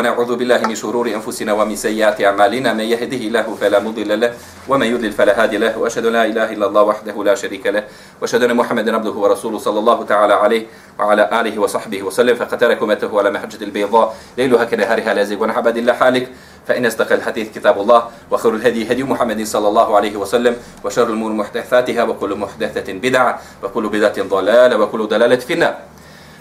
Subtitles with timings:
[0.00, 2.72] ونعوذ بالله من شرور أنفسنا ومن سيئات أعمالنا.
[2.72, 4.32] من يهده الله فلا مضل له
[4.64, 5.76] ومن يضلل فلا هادي له.
[5.76, 7.84] وأشهد لا إله إلا الله وحده لا شريك له.
[8.16, 10.62] وأشهد أن محمدا عبده ورسوله صلى الله تعالى عليه
[10.96, 12.32] وعلى آله وصحبه وسلم.
[12.32, 14.16] فقد مته على محجة البيضاء.
[14.40, 16.28] ليلها كنهارها لا زيغ ونحبد الله حالك.
[16.64, 21.32] فإن أصدق الحديث كتاب الله وخير الهدي هدي محمد صلى الله عليه وسلم وشر الأمور
[21.32, 25.89] محدثاتها وكل محدثة بدعة وكل بدعة ضلالة وكل ضلالة في النار.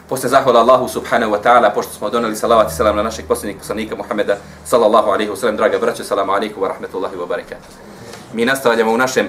[0.10, 3.58] Posle zahvala Allahu subhanahu wa ta'ala, pošto smo doneli salavat i salam na našeg posljednjeg
[3.58, 7.70] poslanika Muhameda, sallallahu alaihi wa sallam, draga braće, salamu alaikum wa rahmetullahi wa barakatuh.
[8.34, 9.28] Mi nastavljamo u našem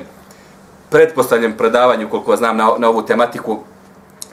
[0.90, 3.58] pretpostavljenom predavanju, koliko znam, na, na ovu tematiku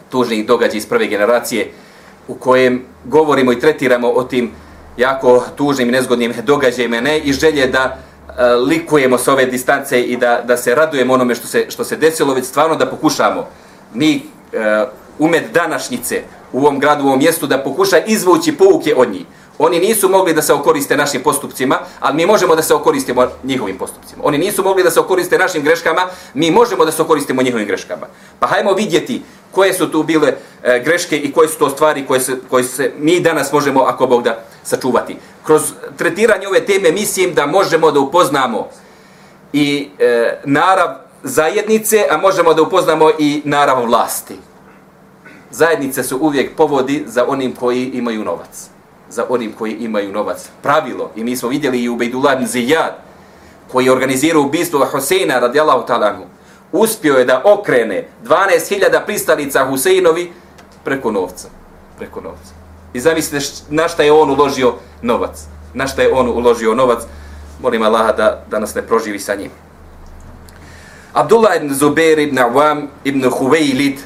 [0.09, 1.71] tužnih događaja iz prve generacije,
[2.27, 4.51] u kojem govorimo i tretiramo o tim
[4.97, 7.97] jako tužnim i nezgodnim događajima, ne i želje da
[8.37, 11.95] e, likujemo s ove distance i da, da se radujemo onome što se, što se
[11.95, 13.47] desilo, već stvarno da pokušamo
[13.93, 14.85] mi e,
[15.19, 19.25] umet današnjice u ovom gradu, u ovom mjestu, da pokuša izvući pouke od njih.
[19.59, 23.77] Oni nisu mogli da se okoriste našim postupcima, ali mi možemo da se okoristimo njihovim
[23.77, 24.21] postupcima.
[24.25, 26.01] Oni nisu mogli da se okoriste našim greškama,
[26.33, 28.07] mi možemo da se okoristimo njihovim greškama.
[28.39, 32.19] Pa hajmo vidjeti koje su tu bile e, greške i koje su to stvari koje
[32.19, 35.17] se, koje se mi danas možemo, ako Bog da, sačuvati.
[35.43, 35.61] Kroz
[35.97, 38.67] tretiranje ove teme mislim da možemo da upoznamo
[39.53, 40.89] i e, narav
[41.23, 44.37] zajednice, a možemo da upoznamo i narav vlasti.
[45.51, 48.69] Zajednice su uvijek povodi za onim koji imaju novac.
[49.09, 50.49] Za onim koji imaju novac.
[50.63, 52.97] Pravilo, i mi smo vidjeli i u Bejdulad Zijad,
[53.71, 56.25] koji je organizirao ubistvo Hoseina radijallahu talanu,
[56.71, 60.31] uspio je da okrene 12.000 pristalica Huseinovi
[60.83, 61.47] preko novca.
[61.97, 62.53] Preko novca.
[62.93, 65.43] I zamislite na šta je on uložio novac.
[65.73, 67.03] Na šta je on uložio novac.
[67.61, 69.51] Molim Allaha da, da nas ne proživi sa njim.
[71.13, 73.97] Abdullah ibn Zubair ibn Awam ibn Huwaylid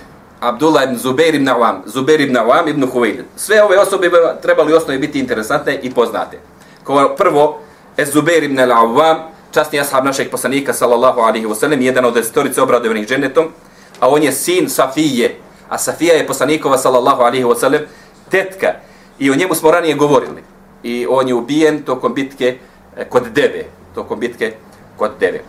[0.41, 3.25] Abdullah ibn Zubair ibn Awam, Zubair ibn Awam ibn Huwailid.
[3.35, 6.40] Sve ove osobe bi trebali osnovi biti interesantne i poznate.
[6.84, 7.59] Kao prvo,
[7.97, 9.18] Ez Zubair ibn Awam,
[9.52, 13.52] časni ashab našeg poslanika, sallallahu alaihi wa sallam, jedan od desetorice obradovanih dženetom,
[14.00, 15.35] a on je sin Safije,
[15.69, 17.81] a Safija je poslanikova, sallallahu alaihi wa sallam,
[18.29, 18.73] tetka.
[19.19, 20.44] I o njemu smo ranije govorili.
[20.84, 22.58] I on je ubijen tokom bitke
[22.97, 23.66] e, kod Deve.
[23.96, 24.53] Tokom bitke
[24.97, 25.41] kod Deve.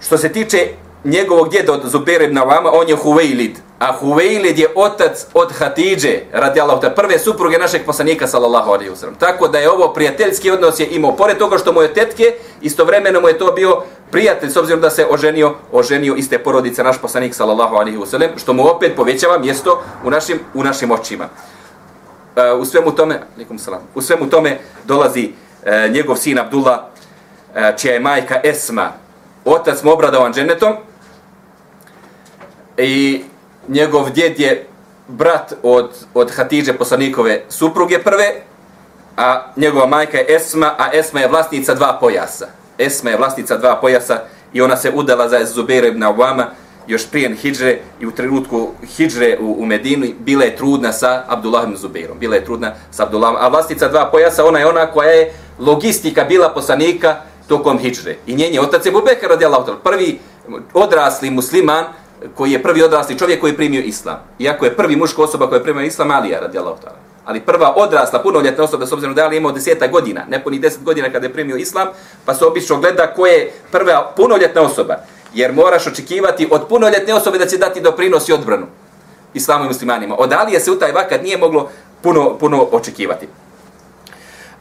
[0.00, 0.68] Što se tiče
[1.06, 3.58] njegovog djeda od Zubair ibn Avama, on je Huvejlid.
[3.78, 9.18] A Huvejlid je otac od Hatidže, radi Allah, prve supruge našeg poslanika, sallallahu alaihi wasallam.
[9.18, 11.16] Tako da je ovo prijateljski odnos je imao.
[11.16, 14.90] Pored toga što mu je tetke, istovremeno mu je to bio prijatelj, s obzirom da
[14.90, 19.82] se oženio, oženio iste porodice naš poslanik, sallallahu alaihi wasallam, što mu opet povećava mjesto
[20.04, 21.28] u našim, u našim očima.
[22.54, 23.20] Uh, u svemu tome,
[23.58, 28.92] salam, u svemu tome dolazi uh, njegov sin Abdullah, uh, čija je majka Esma,
[29.44, 30.76] otac mu obradovan džennetom,
[32.76, 33.22] i
[33.68, 34.66] njegov djed je
[35.08, 38.34] brat od, od Hatidže poslanikove supruge prve,
[39.16, 42.46] a njegova majka je Esma, a Esma je vlasnica dva pojasa.
[42.78, 44.20] Esma je vlasnica dva pojasa
[44.52, 46.44] i ona se udala za Zubere ibn Awama
[46.86, 51.76] još prije Hidžre i u trenutku Hidžre u, u Medinu bila je trudna sa Abdullahom
[51.76, 52.18] Zubeirom.
[52.18, 53.36] Bila je trudna sa Abdullahom.
[53.40, 57.16] A vlasnica dva pojasa, ona je ona koja je logistika bila poslanika
[57.48, 58.16] tokom Hidžre.
[58.26, 60.18] I njen je otac je Bubekar radijallahu prvi
[60.74, 61.84] odrasli musliman
[62.34, 64.16] koji je prvi odrasli čovjek koji je primio islam.
[64.38, 66.98] Iako je prvi muško osoba koja je primio islam, Alija radijallahu ta'ala.
[67.24, 70.82] Ali prva odrasla punoljetna osoba, s obzirom da je imao deseta godina, ne puni deset
[70.82, 71.88] godina kada je primio islam,
[72.24, 74.96] pa se obično gleda ko je prva punoljetna osoba.
[75.34, 78.66] Jer moraš očekivati od punoljetne osobe da će dati doprinos i odbranu
[79.34, 80.14] islamu i muslimanima.
[80.18, 81.70] Od Alije se u taj vakat nije moglo
[82.02, 83.28] puno, puno očekivati.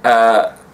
[0.04, 0.10] E,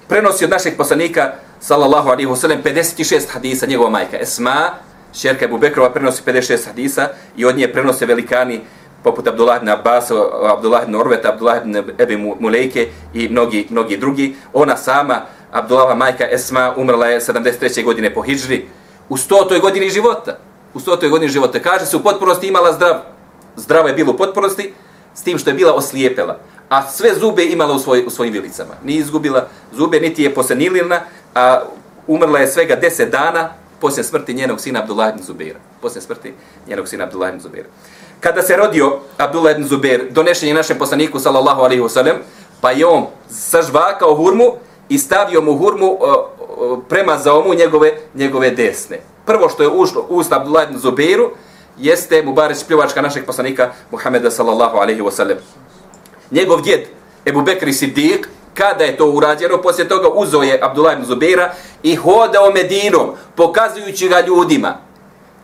[0.08, 4.70] prenosi od našeg poslanika, sallallahu alaihi wa sallam, 56 hadisa njegova majka, Esma,
[5.14, 8.62] Šerka Ebu Bekrova prenosi 56 hadisa i od nje prenose velikani
[9.04, 10.12] poput Abdullah ibn Abbas,
[10.47, 14.35] Abdullah ibn Orveta, Abdullah ibn Ebi Mulejke i mnogi, mnogi drugi.
[14.53, 15.22] Ona sama,
[15.52, 17.84] Abdullahova majka Esma, umrla je 73.
[17.84, 18.66] godine po Hidžri
[19.09, 19.62] u 100.
[19.62, 20.38] godini života.
[20.74, 21.09] U 100.
[21.09, 21.59] godini života.
[21.59, 22.96] Kaže se, u potpunosti imala zdrav,
[23.56, 24.74] zdrava je bila u potpunosti,
[25.14, 26.40] s tim što je bila oslijepela.
[26.70, 28.74] A sve zube imala u, svoj, u svojim vilicama.
[28.84, 31.00] Nije izgubila zube, niti je posenilina,
[31.35, 31.62] a
[32.08, 33.50] umrla je svega 10 dana
[33.82, 35.60] poslije smrti njenog sina Abdullah ibn Zubaira.
[35.82, 36.34] Poslije smrti
[36.68, 37.68] njenog sina Abdullah ibn Zubaira.
[38.20, 42.16] Kada se rodio Abdullah ibn Zubair, donešen je našem poslaniku sallallahu alaihi wasallam,
[42.62, 44.54] pa je on sažvakao hurmu
[44.90, 45.98] i stavio mu hurmu
[46.90, 49.00] prema za omu njegove, njegove desne.
[49.26, 51.32] Prvo što je ušlo u usta Abdullah ibn Zubairu,
[51.78, 55.38] jeste Mubareć pljuvačka našeg poslanika Muhameda sallallahu alaihi wasallam.
[56.32, 56.88] Njegov djed,
[57.26, 61.53] Ebu Bekri Siddiq, kada je to urađeno, poslije toga uzo je Abdullah ibn Zubeira
[61.84, 64.78] i hodao Medinom, pokazujući ga ljudima.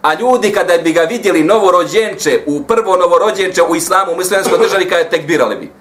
[0.01, 4.89] A ljudi kada bi ga vidjeli novorođenče, u prvo novorođenče u islamu, u muslimanskoj državi,
[4.89, 5.71] kada je tekbirali bi.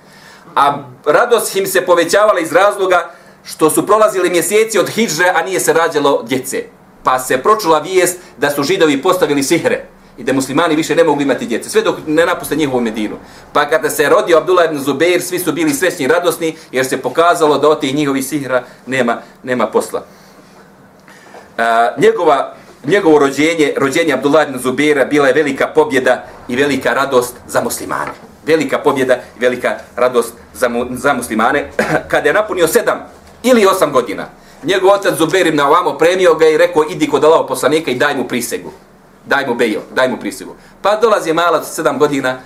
[0.54, 0.74] A
[1.04, 3.10] radost im se povećavala iz razloga
[3.44, 6.62] što su prolazili mjeseci od hidžre, a nije se rađalo djece.
[7.02, 11.22] Pa se pročula vijest da su židovi postavili sihre i da muslimani više ne mogu
[11.22, 13.16] imati djece, sve dok ne napuste njihovu Medinu.
[13.52, 17.02] Pa kada se rodio Abdullah ibn Zubeir, svi su bili srećni i radosni, jer se
[17.02, 20.04] pokazalo da od tih njihovih sihra nema, nema posla.
[21.58, 22.54] A, njegova,
[22.84, 28.12] njegovo rođenje, rođenje Abdullah ibn Zubeira, bila je velika pobjeda i velika radost za muslimane.
[28.46, 31.70] Velika pobjeda i velika radost za, mu, za muslimane.
[32.10, 32.98] kada je napunio sedam
[33.42, 34.26] ili osam godina,
[34.62, 38.16] njegov otac Zubeir ibn Avamo premio ga i rekao, idi kod Allaho poslanika i daj
[38.16, 38.72] mu prisegu
[39.26, 40.54] daj mu bejo, daj mu prisegu.
[40.82, 42.38] Pa dolazi malac sedam godina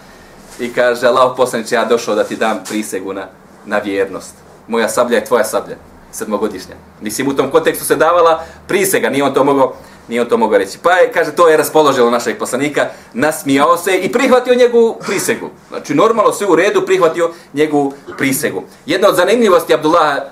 [0.58, 3.26] i kaže, Allah poslaniče, ja došao da ti dam prisegu na,
[3.66, 4.34] na vjernost.
[4.68, 5.76] Moja sablja je tvoja sablja,
[6.12, 6.74] sedmogodišnja.
[7.00, 9.74] Mislim, u tom kontekstu se davala prisega, nije on to mogao
[10.10, 10.78] nije on to mogao reći.
[10.82, 15.50] Pa je, kaže, to je raspoložilo našeg poslanika, nasmijao se i prihvatio njegovu prisegu.
[15.68, 18.62] Znači, normalno sve u redu prihvatio njegovu prisegu.
[18.86, 20.24] Jedna od zanimljivosti Abdullaha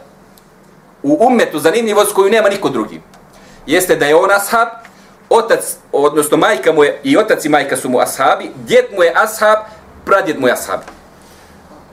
[1.03, 3.01] u umetu, zanimljivost koju nema niko drugi,
[3.67, 4.69] jeste da je on ashab,
[5.29, 9.13] otac, odnosno majka mu je, i otac i majka su mu ashabi, djed mu je
[9.17, 9.59] ashab,
[10.05, 10.81] pradjed mu je ashab.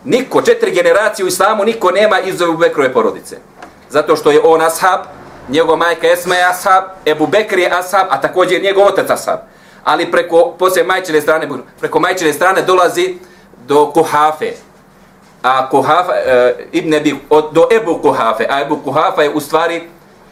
[0.03, 3.37] Niko, četiri generacije u islamu, niko nema iz Ebu Bekrove porodice.
[3.89, 4.99] Zato što je on ashab,
[5.49, 9.39] njegova majka Esma je ashab, Ebu Bekr je ashab, a također njegov otac ashab.
[9.83, 11.49] Ali preko, poslije majčine strane,
[11.79, 13.17] preko majčine strane dolazi
[13.67, 14.53] do Kuhafe.
[15.43, 17.19] A Kuhafa, e, Ibn Ebi,
[17.51, 19.89] do Ebu Kuhafe, a Ebu Kuhafa je u stvari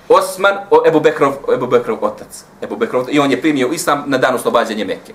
[0.09, 2.43] Osman, o Ebu Bekrov, Ebu Bekrov otac.
[2.61, 5.13] Ebu Bekrov, I on je primio islam na dan oslobađanja Mekke.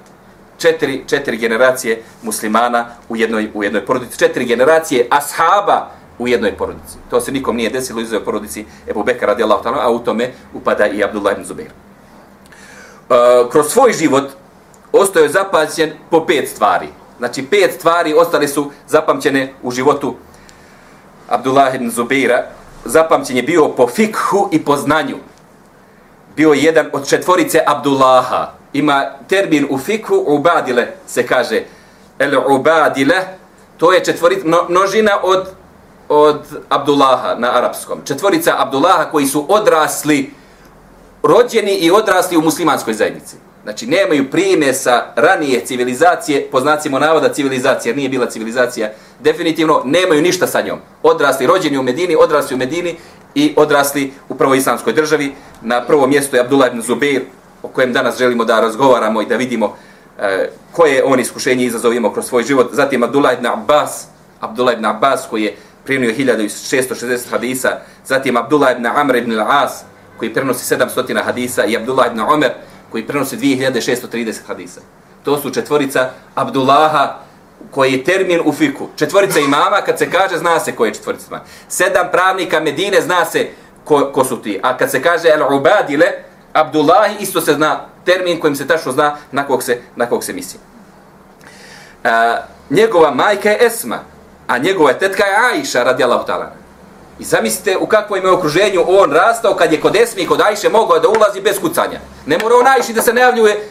[0.58, 4.18] Četiri, četiri generacije muslimana u jednoj, u jednoj porodici.
[4.18, 6.98] Četiri generacije ashaba u jednoj porodici.
[7.10, 10.86] To se nikom nije desilo izuzeo porodici Ebu Bekra radijallahu ta'ala, a u tome upada
[10.86, 11.70] i Abdullah ibn Zubair.
[13.08, 14.30] Uh, kroz svoj život
[14.92, 16.88] ostao je zapamćen po pet stvari.
[17.18, 20.14] Znači, pet stvari ostale su zapamćene u životu
[21.28, 22.46] Abdullah ibn Zubaira,
[22.84, 25.16] zapamćen je bio po fikhu i po znanju.
[26.36, 28.52] Bio je jedan od četvorice Abdullaha.
[28.72, 31.62] Ima termin u fikhu, ubadile se kaže.
[32.18, 33.16] El ubadile,
[33.76, 35.48] to je četvorica, množina od,
[36.08, 38.00] od Abdullaha na arapskom.
[38.04, 40.34] Četvorica Abdullaha koji su odrasli,
[41.22, 43.36] rođeni i odrasli u muslimanskoj zajednici.
[43.62, 48.90] Znači, nemaju primesa ranije civilizacije, po znacima navoda civilizacija, nije bila civilizacija,
[49.20, 50.78] definitivno nemaju ništa sa njom.
[51.02, 52.96] Odrasli, rođeni u Medini, odrasli u Medini
[53.34, 55.34] i odrasli u prvoj islamskoj državi.
[55.62, 57.22] Na prvo mjesto je Abdullah ibn Zubair,
[57.62, 59.76] o kojem danas želimo da razgovaramo i da vidimo
[60.18, 62.68] e, koje on iskušenje izazovimo kroz svoj život.
[62.72, 64.06] Zatim Abdullah ibn Abbas,
[64.40, 67.80] Abdullah ibn Abbas koji je primio 1660 hadisa.
[68.06, 69.84] Zatim Abdullah ibn Amr ibn al-As
[70.18, 72.50] koji prenosi 700 hadisa i Abdullah ibn Omer
[72.90, 74.80] koji prenose 2630 hadisa.
[75.24, 77.18] To su četvorica Abdullaha
[77.70, 78.88] koji je termin u fiku.
[78.96, 81.44] Četvorica imama, kad se kaže, zna se koje je četvorica imama.
[81.68, 83.48] Sedam pravnika Medine, zna se
[83.84, 84.60] ko, ko su ti.
[84.62, 86.06] A kad se kaže El Ubadile,
[86.52, 90.32] Abdullahi, isto se zna termin kojim se tačno zna na kog se, na kog se
[90.32, 90.60] misli.
[92.04, 92.36] A,
[92.70, 93.98] njegova majka je Esma,
[94.46, 96.50] a njegova tetka je Aisha, radi ta'ala.
[97.18, 100.68] I zamislite u kakvom je okruženju on rastao kad je kod Esmi i kod Ajše
[100.68, 102.00] mogao da ulazi bez kucanja.
[102.26, 103.68] Ne mora on Ajši da se najavljuje,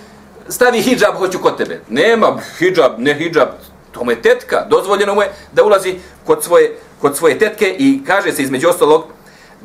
[0.50, 1.82] stavi hijab, hoću kod tebe.
[1.90, 3.50] Nema hijab, ne hijab,
[3.92, 8.02] to mu je tetka, dozvoljeno mu je da ulazi kod svoje, kod svoje tetke i
[8.08, 9.04] kaže se između ostalog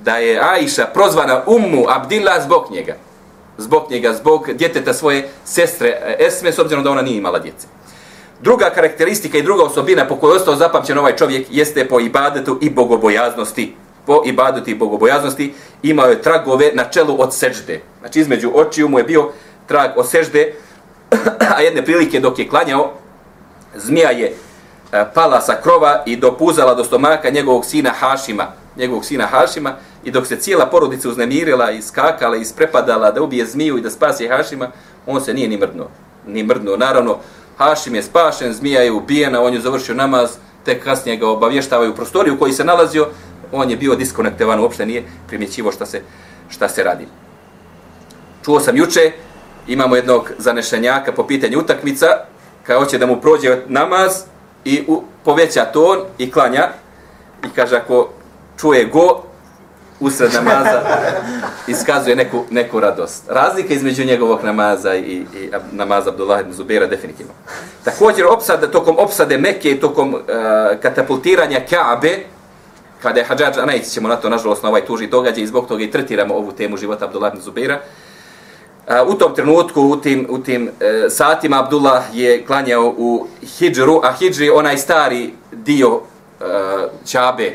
[0.04, 2.96] da je Ajša prozvana Ummu Abdillah zbog njega.
[3.58, 7.66] Zbog njega, zbog djeteta svoje sestre Esme, s obzirom da ona nije imala djece.
[8.42, 12.58] Druga karakteristika i druga osobina po kojoj je ostao zapamćen ovaj čovjek jeste po ibadetu
[12.62, 13.74] i bogobojaznosti.
[14.06, 17.80] Po ibadetu i bogobojaznosti imao je tragove na čelu od sežde.
[18.00, 19.28] Znači između očiju mu je bio
[19.66, 20.54] trag od sežde,
[21.56, 22.92] a jedne prilike dok je klanjao,
[23.74, 24.26] zmija je
[24.92, 28.46] e, pala sa krova i dopuzala do stomaka njegovog sina Hašima,
[28.76, 33.46] njegovog sina Hašima, i dok se cijela porodica uznemirila i skakala i sprepadala da ubije
[33.46, 34.70] zmiju i da spasi Hašima,
[35.06, 35.88] on se nije ni mrdnuo.
[36.26, 36.76] Ni mrdnuo.
[36.76, 37.18] Naravno,
[37.56, 40.30] Hašim je spašen, zmija je ubijena, on je završio namaz,
[40.64, 43.08] tek kasnije ga obavještavaju u prostoriju koji se nalazio,
[43.52, 46.02] on je bio diskonektovan, uopšte nije primjećivo šta se,
[46.48, 47.06] šta se radi.
[48.44, 49.12] Čuo sam juče,
[49.66, 52.06] imamo jednog zanešenjaka po pitanju utakmica,
[52.62, 54.12] kada hoće da mu prođe namaz
[54.64, 56.68] i u, poveća ton i klanja,
[57.46, 58.08] i kaže ako
[58.60, 59.22] čuje go,
[60.02, 60.80] usred namaza
[61.66, 63.24] iskazuje neku, neku radost.
[63.28, 67.32] Razlika između njegovog namaza i, i namaza Abdullah ibn Zubaira definitivno.
[67.84, 70.20] Također opsada, tokom opsade Mekke i tokom uh,
[70.82, 72.18] katapultiranja Kaabe,
[73.02, 75.66] kada je Hadžađ, a najći ćemo na to, nažalost, na ovaj tuži događaj i zbog
[75.66, 77.80] toga i tretiramo ovu temu života Abdullah ibn Zubaira,
[78.86, 80.70] Uh, eh, u tom trenutku, u tim, u tim uh,
[81.08, 83.26] satima, Abdullah je klanjao u
[83.58, 86.02] Hidžru, a Hidžri onaj stari dio uh,
[87.06, 87.52] Čabe,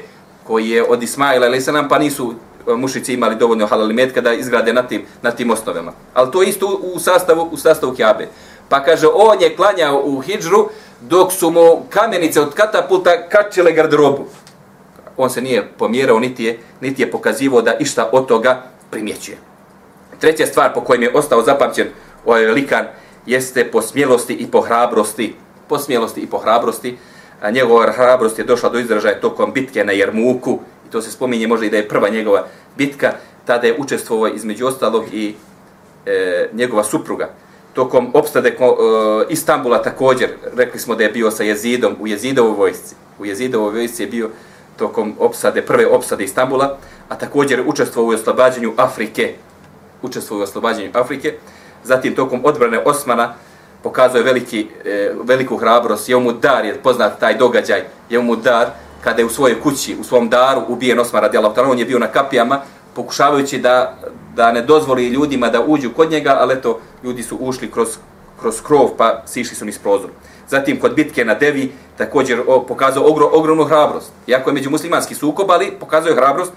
[0.48, 2.34] koji je od Ismaila ili nam pa nisu
[2.68, 5.92] e, mušici imali dovoljno halal metka da izgrade na tim, na tim osnovama.
[6.14, 8.28] Ali to isto u sastavu, u sastavu Kjabe.
[8.70, 10.70] Pa kaže, on je klanjao u hijđru
[11.02, 14.26] dok su mu kamenice od katapulta kačile garderobu.
[15.18, 19.38] On se nije pomjerao, niti je, niti je pokazivo da išta od toga primjećuje.
[20.20, 21.88] Treća stvar po kojem je ostao zapamćen
[22.26, 22.86] ovaj likan
[23.26, 25.36] jeste po smjelosti i po hrabrosti.
[25.68, 26.98] Po smjelosti i po hrabrosti.
[27.42, 30.60] A njegova hrabrost je došla do izražaja tokom bitke na Jermuku.
[30.88, 32.46] I to se spominje možda i da je prva njegova
[32.78, 33.14] bitka.
[33.46, 35.36] Tada je učestvovao između ostalog i
[36.06, 37.30] e, njegova supruga.
[37.74, 38.56] Tokom opstade e,
[39.30, 42.96] Istambula također, rekli smo da je bio sa jezidom u jezidovoj vojsci.
[43.20, 44.30] U jezidovoj vojsci je bio
[44.78, 46.78] tokom opsade, prve opsade Istambula,
[47.10, 49.34] a također učestvovao u oslobađanju Afrike.
[50.02, 51.34] Učestvovao u oslobađanju Afrike.
[51.84, 53.34] Zatim tokom odbrane Osmana
[53.88, 56.10] pokazuje veliki, e, veliku hrabrost.
[56.10, 58.68] Je mu dar, je poznat taj događaj, je mu dar
[59.02, 61.54] kada je u svojoj kući, u svom daru ubijen Osman radi Allah.
[61.58, 62.62] On je bio na kapijama
[62.96, 63.96] pokušavajući da,
[64.36, 67.96] da ne dozvoli ljudima da uđu kod njega, ali eto, ljudi su ušli kroz,
[68.40, 70.10] kroz krov pa sišli su niz prozor.
[70.50, 74.12] Zatim kod bitke na Devi također o, pokazao ogro, ogromnu hrabrost.
[74.28, 76.52] Iako je među muslimanski sukob, ali pokazuje hrabrost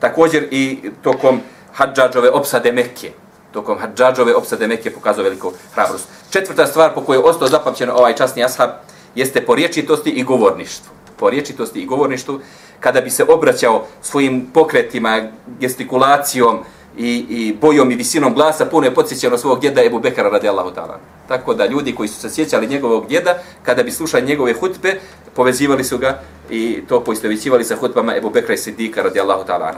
[0.00, 1.40] također i tokom
[1.72, 3.12] Hadžađove opsade Mekke.
[3.52, 6.08] Tokom Hadžadžove opsade Mekke pokazao veliku hrabrost.
[6.30, 8.70] Četvrta stvar po kojoj je ostao zapamćen ovaj časni ashab
[9.14, 10.92] jeste po riječitosti i govorništvu.
[11.16, 12.40] Po riječitosti i govorništvu,
[12.80, 15.22] kada bi se obraćao svojim pokretima,
[15.60, 16.58] gestikulacijom,
[16.96, 20.96] i, i bojom i visinom glasa puno je podsjećano svog djeda Ebu Bekara radijallahu ta'ala.
[21.28, 25.00] Tako da ljudi koji su se sjećali njegovog djeda, kada bi slušali njegove hutbe,
[25.34, 29.72] povezivali su ga i to poistovićivali sa hutbama Ebu Bekra i Sidika radijallahu ta'ala.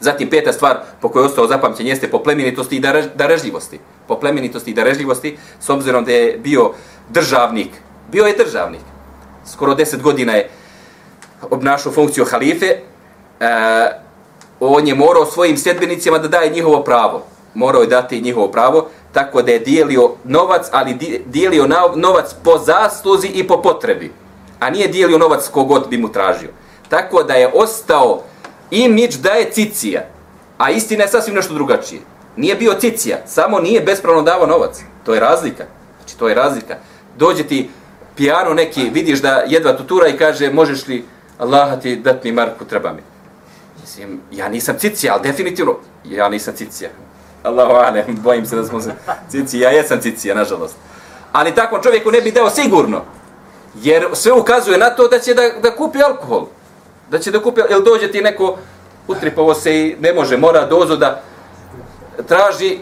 [0.00, 2.82] Zatim peta stvar po kojoj je ostao zapamćen jeste po plemenitosti i
[3.14, 3.78] darežljivosti.
[4.08, 6.72] Po plemenitosti i darežljivosti, s obzirom da je bio
[7.08, 7.68] državnik,
[8.12, 8.80] bio je državnik.
[9.46, 10.50] Skoro deset godina je
[11.50, 12.76] obnašao funkciju halife, e,
[14.60, 17.26] on je morao svojim sljedbenicima da daje njihovo pravo.
[17.54, 23.26] Morao je dati njihovo pravo, tako da je dijelio novac, ali dijelio novac po zasluzi
[23.26, 24.12] i po potrebi.
[24.60, 26.50] A nije dijelio novac kogod bi mu tražio.
[26.88, 28.22] Tako da je ostao
[28.70, 30.04] imidž da je cicija.
[30.58, 32.00] A istina je sasvim nešto drugačije.
[32.36, 34.80] Nije bio cicija, samo nije bespravno davao novac.
[35.04, 35.64] To je razlika.
[35.98, 36.76] Znači, to je razlika.
[37.16, 37.70] Dođe ti
[38.16, 41.04] pijano neki, vidiš da jedva tutura i kaže, možeš li
[41.38, 43.02] Allah ti dat mi marku, treba mi.
[43.80, 46.90] Mislim, ja nisam cicija, ali definitivno, ja nisam cicija.
[47.42, 48.90] Allahu alem, bojim se da smo se
[49.30, 50.76] cicija, ja jesam cicija, nažalost.
[51.32, 53.02] Ali takvom čovjeku ne bi dao sigurno,
[53.82, 56.46] jer sve ukazuje na to da će da, da kupi alkohol.
[57.10, 58.56] Da će da kupi, jel dođe ti neko,
[59.08, 61.22] utripovo se i ne može, mora dozu da
[62.28, 62.78] traži,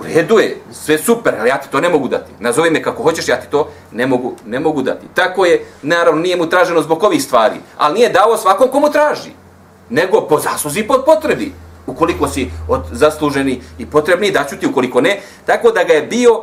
[0.00, 2.32] u redu je, sve super, ali ja ti to ne mogu dati.
[2.40, 5.06] Nazovi me kako hoćeš, ja ti to ne mogu, ne mogu dati.
[5.14, 9.30] Tako je, naravno, nije mu traženo zbog ovih stvari, ali nije dao svakom komu traži
[9.90, 11.52] nego po zasluzi i pod potrebi.
[11.86, 15.20] Ukoliko si od zasluženi i potrebni, daću ti, ukoliko ne.
[15.46, 16.42] Tako da ga je bio,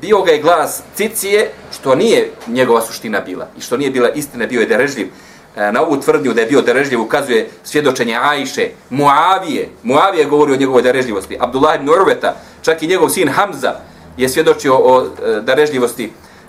[0.00, 4.46] bio ga je glas cicije, što nije njegova suština bila i što nije bila istina,
[4.46, 5.10] bio je derežljiv.
[5.56, 10.56] E, na ovu tvrdnju da je bio darežljiv ukazuje svjedočenje Ajše, Muavije, Muavije govori o
[10.56, 13.74] njegovoj darežljivosti, Abdullah ibn Urveta, čak i njegov sin Hamza
[14.16, 16.08] je svjedočio o e,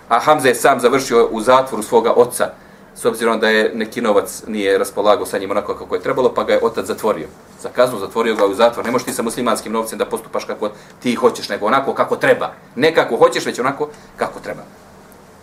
[0.10, 2.50] a Hamza je sam završio u zatvoru svoga oca,
[2.96, 6.44] s obzirom da je neki novac nije raspolagao sa njim onako kako je trebalo, pa
[6.44, 7.28] ga je otac zatvorio.
[7.62, 8.86] Za kaznu zatvorio ga u zatvor.
[8.86, 10.70] Ne možeš ti sa muslimanskim novcem da postupaš kako
[11.00, 12.54] ti hoćeš, nego onako kako treba.
[12.76, 14.62] Ne kako hoćeš, već onako kako treba.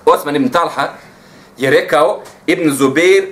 [0.05, 0.89] Osman ibn Talha
[1.59, 3.25] je rekao, Ibn Zubair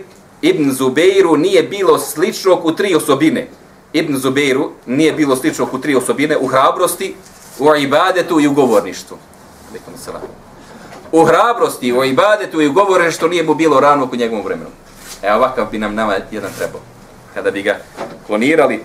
[0.43, 3.47] Ibn Zubeiru nije bilo slično u tri osobine.
[3.93, 7.15] Ibn Zubeiru nije bilo slično u tri osobine, u hrabrosti,
[7.59, 9.17] u ibadetu i u govorništvu.
[11.13, 14.71] U hrabrosti, u ibadetu i u govorništvu nije mu bilo rano u njegovom vremenu.
[15.23, 16.81] E ovakav bi nam nama jedan trebao.
[17.35, 17.77] Kada bi ga
[18.27, 18.85] klonirali,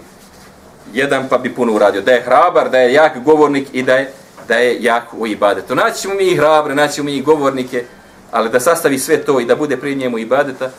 [0.93, 2.01] jedan pa bi puno uradio.
[2.01, 4.13] Da je hrabar, da je jak govornik i da je,
[4.47, 5.75] da je jak u ibadetu.
[5.75, 7.85] Naći ćemo mi i hrabre, naći ćemo mi i govornike,
[8.31, 10.69] ali da sastavi sve to i da bude pri njemu ibadeta,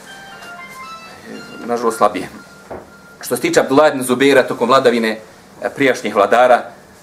[1.66, 2.28] nažalost slabije.
[3.20, 6.62] Što se tiče Abdullah ibn Zubeira tokom vladavine e, prijašnjih vladara,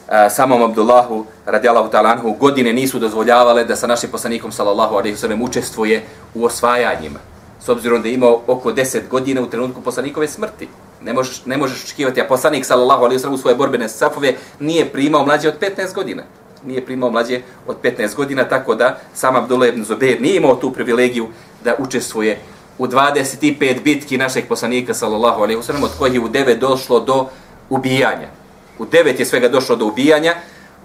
[0.10, 5.15] e, samom Abdullahu radijallahu ta'ala anhu godine nisu dozvoljavale da sa našim poslanikom sallallahu alejhi
[5.15, 6.03] ve sellem učestvuje
[6.34, 7.20] u osvajanjima.
[7.60, 10.67] S obzirom da je imao oko 10 godina u trenutku poslanikove smrti.
[11.01, 14.34] Ne možeš, ne možeš očekivati, a poslanik sallallahu alejhi ve sellem u svoje borbene safove
[14.60, 16.24] nije primao mlađe od 15 godina.
[16.65, 20.72] Nije primao mlađe od 15 godina, tako da sam Abdullah ibn Zubair nije imao tu
[20.72, 21.27] privilegiju
[21.63, 22.39] da učestvuje
[22.77, 27.00] u 25 bitki našeg poslanika sallallahu alejhi ve sellem od kojih je u 9 došlo
[27.00, 27.25] do
[27.70, 28.44] ubijanja
[28.80, 30.36] u devet je svega došlo do ubijanja,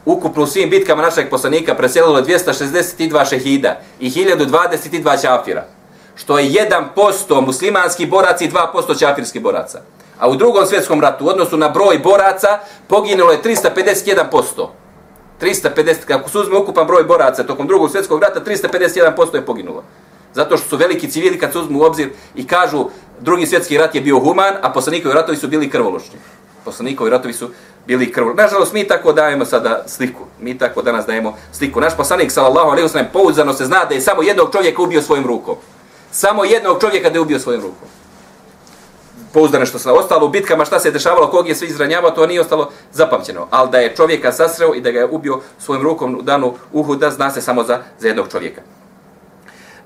[0.05, 5.65] ukupno u svim bitkama našeg poslanika preselilo 262 šehida i 1022 ćafira,
[6.15, 6.51] što je
[6.97, 9.81] 1% muslimanski borac i 2% ćafirski boraca.
[10.19, 14.69] A u drugom svjetskom ratu, u odnosu na broj boraca, poginulo je 351%.
[15.41, 19.85] 350, kako se uzme ukupan broj boraca tokom drugog svjetskog rata, 351% je poginulo.
[20.39, 22.85] Zato što su veliki civili kad se uzmu u obzir i kažu
[23.21, 26.19] drugi svjetski rat je bio human, a poslanikovi ratovi su bili krvoločni.
[26.65, 27.49] Poslanikovi ratovi su
[27.87, 28.43] bili krvoločni.
[28.43, 30.23] Nažalost, mi tako dajemo sada sliku.
[30.41, 31.81] Mi tako danas dajemo sliku.
[31.81, 35.27] Naš poslanik, sallallahu alaihi wasallam, pouzdano se zna da je samo jednog čovjeka ubio svojim
[35.27, 35.57] rukom.
[36.13, 37.89] Samo jednog čovjeka da je ubio svojim rukom.
[39.33, 42.41] Pouzdano što se ostalo u bitkama, šta se dešavalo, kog je sve izranjavao, to nije
[42.41, 43.47] ostalo zapamćeno.
[43.51, 47.11] Ali da je čovjeka sasreo i da ga je ubio svojim rukom u danu Uhuda,
[47.11, 48.78] zna se samo za, za jednog čovjeka.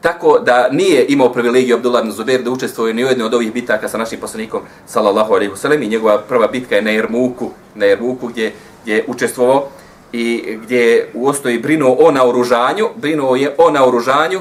[0.02, 3.52] Tako da nije imao privilegiju Abdullah ibn Zubair da učestvuje ni u jednoj od ovih
[3.52, 7.50] bitaka sa našim poslanikom sallallahu alejhi ve sellem i njegova prva bitka je na Jermuku,
[7.74, 9.68] na Jermuku gdje gdje je učestvovao
[10.12, 14.40] i gdje je u osnovi brinuo o naoružanju, brinuo je o naoružanju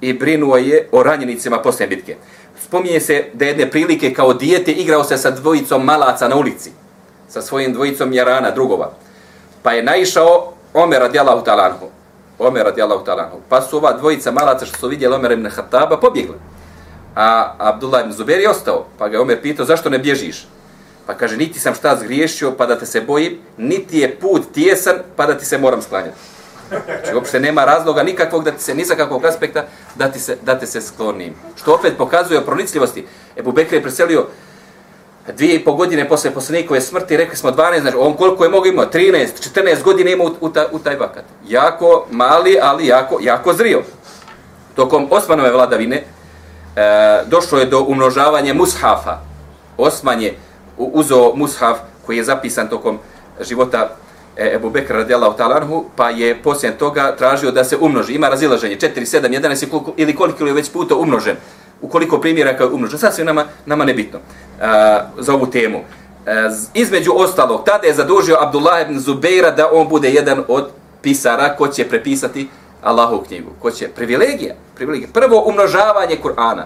[0.00, 2.16] i brinuo je o ranjenicima posle bitke.
[2.64, 6.70] Spominje se da jedne prilike kao dijete igrao se sa dvojicom malaca na ulici,
[7.28, 8.92] sa svojim dvojicom jarana drugova.
[9.62, 11.95] Pa je naišao Omer radijalahu ta'ala.
[12.38, 16.36] Omer radijallahu ta'ala Pa su ova dvojica malaca što su vidjeli Omer ibn Hataba pobjegli.
[17.14, 18.86] A Abdullah ibn Zubair je ostao.
[18.98, 20.46] Pa ga Omer pitao zašto ne bježiš?
[21.06, 24.96] Pa kaže niti sam šta zgriješio pa da te se bojim, niti je put tjesan
[25.16, 26.16] pa da ti se moram sklanjati.
[26.68, 29.64] Znači uopšte nema razloga nikakvog da ti se, ni sa kakvog aspekta
[29.94, 31.34] da ti se, da te se sklonim.
[31.56, 33.06] Što opet pokazuje o pronicljivosti.
[33.36, 34.26] Ebu Bekr je preselio
[35.32, 38.66] dvije i pol godine posle poslanikove smrti, rekli smo 12, znači on koliko je mogo
[38.66, 41.24] imao, 13, 14 godina imao u, u, ta, u taj vakat.
[41.48, 43.82] Jako mali, ali jako, jako zrio.
[44.74, 46.04] Tokom Osmanove vladavine e,
[47.26, 49.18] došlo je do umnožavanja mushafa.
[49.76, 50.34] Osman je
[50.76, 52.98] uzeo mushaf koji je zapisan tokom
[53.40, 53.90] života
[54.36, 58.14] e, Ebu Bekr radijallahu talanhu, pa je poslije toga tražio da se umnoži.
[58.14, 61.36] Ima razilaženje 4, 7, 11 ili koliko je već puta umnožen
[61.82, 62.98] Ukoliko primjera primjeraka je umnožen.
[62.98, 64.34] sasvim nama, nama nebitno bitno
[65.18, 65.80] za ovu temu.
[66.74, 70.68] Između ostalog, tada je zadužio Abdullah ibn Zubeira da on bude jedan od
[71.02, 72.48] pisara ko će prepisati
[72.82, 73.50] Allahovu knjigu.
[73.62, 73.88] Ko će?
[73.88, 74.54] Privilegija.
[74.74, 75.08] Privilegija.
[75.12, 76.62] Prvo umnožavanje Kur'ana.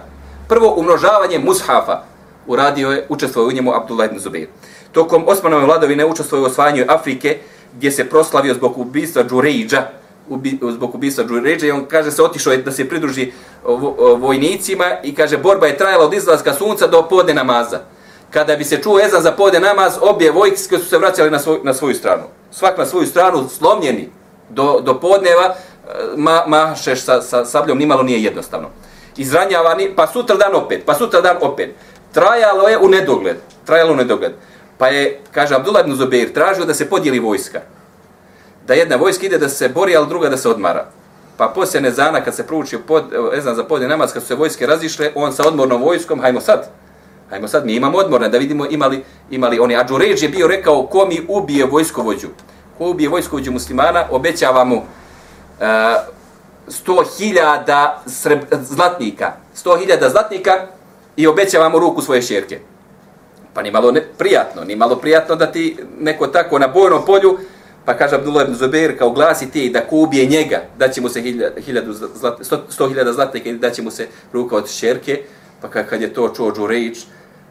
[0.47, 2.01] Prvo umnožavanje mushafa.
[2.47, 4.47] Uradio je, učestvovao u njemu Abdullah ibn Zubeir.
[4.91, 7.37] Tokom Osmanove vladovine učestvovao u osvajanju Afrike,
[7.73, 9.87] gdje se proslavio zbog ubistva Džurejđa,
[10.29, 13.31] ubi, zbog ubistva Džuređa i on kaže se otišao da se pridruži
[14.17, 17.79] vojnicima i kaže borba je trajala od izlaska sunca do podne namaza.
[18.29, 21.59] Kada bi se čuo ezan za podne namaz, obje vojske su se vraćali na, svoj,
[21.63, 22.23] na svoju stranu.
[22.51, 24.09] Svak na svoju stranu, slomljeni
[24.49, 25.55] do, do podneva, e,
[26.17, 28.69] ma, mašeš sa, sa sabljom, nimalo nije jednostavno.
[29.17, 31.75] Izranjavani, pa sutra dan opet, pa sutra dan opet.
[32.13, 34.31] Trajalo je u nedogled, trajalo u nedogled.
[34.77, 37.61] Pa je, kaže Abdullah ibn Zubair, tražio da se podijeli vojska
[38.67, 40.85] da jedna vojska ide da se bori, ali druga da se odmara.
[41.37, 44.65] Pa poslije Nezana, kad se proučio pod, ezan za podne namaz, kad su se vojske
[44.65, 46.69] razišle, on sa odmornom vojskom, hajmo sad,
[47.29, 49.75] hajmo sad, mi imamo odmorne, da vidimo imali, imali oni.
[49.75, 49.85] A
[50.21, 52.27] je bio rekao, ko mi ubije vojskovođu?
[52.77, 54.83] Ko ubije vojskovođu muslimana, obećava mu uh,
[56.67, 58.01] sto hiljada
[58.61, 59.31] zlatnika.
[59.53, 60.67] Sto hiljada zlatnika
[61.15, 62.59] i obećava mu ruku svoje šerke.
[63.53, 67.37] Pa ni malo ne, prijatno, ni malo prijatno da ti neko tako na bojnom polju
[67.85, 71.09] Pa kaže Abdullah ibn Zubair kao glasi ti da ko ubije njega, da će mu
[71.09, 71.21] se
[71.57, 75.21] hiljadu zlat, sto, sto hiljada zlatnika ili da će mu se ruka od šerke.
[75.61, 76.97] Pa kad je to čuo Džurejić,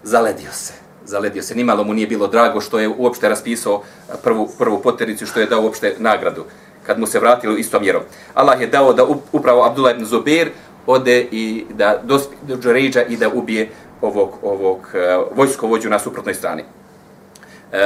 [0.02, 0.72] zaledio se.
[1.04, 1.54] Zaledio se.
[1.54, 3.82] Nimalo mu nije bilo drago što je uopšte raspisao
[4.22, 6.44] prvu, prvu poternicu, što je dao uopšte nagradu
[6.86, 8.02] kad mu se vratilo istom mjerom.
[8.34, 10.50] Allah je dao da upravo Abdullah ibn Zubair
[10.86, 16.34] ode i da dospi do Džurejića i da ubije ovog, ovog uh, vojskovođu na suprotnoj
[16.34, 16.62] strani.
[16.62, 17.78] Uh,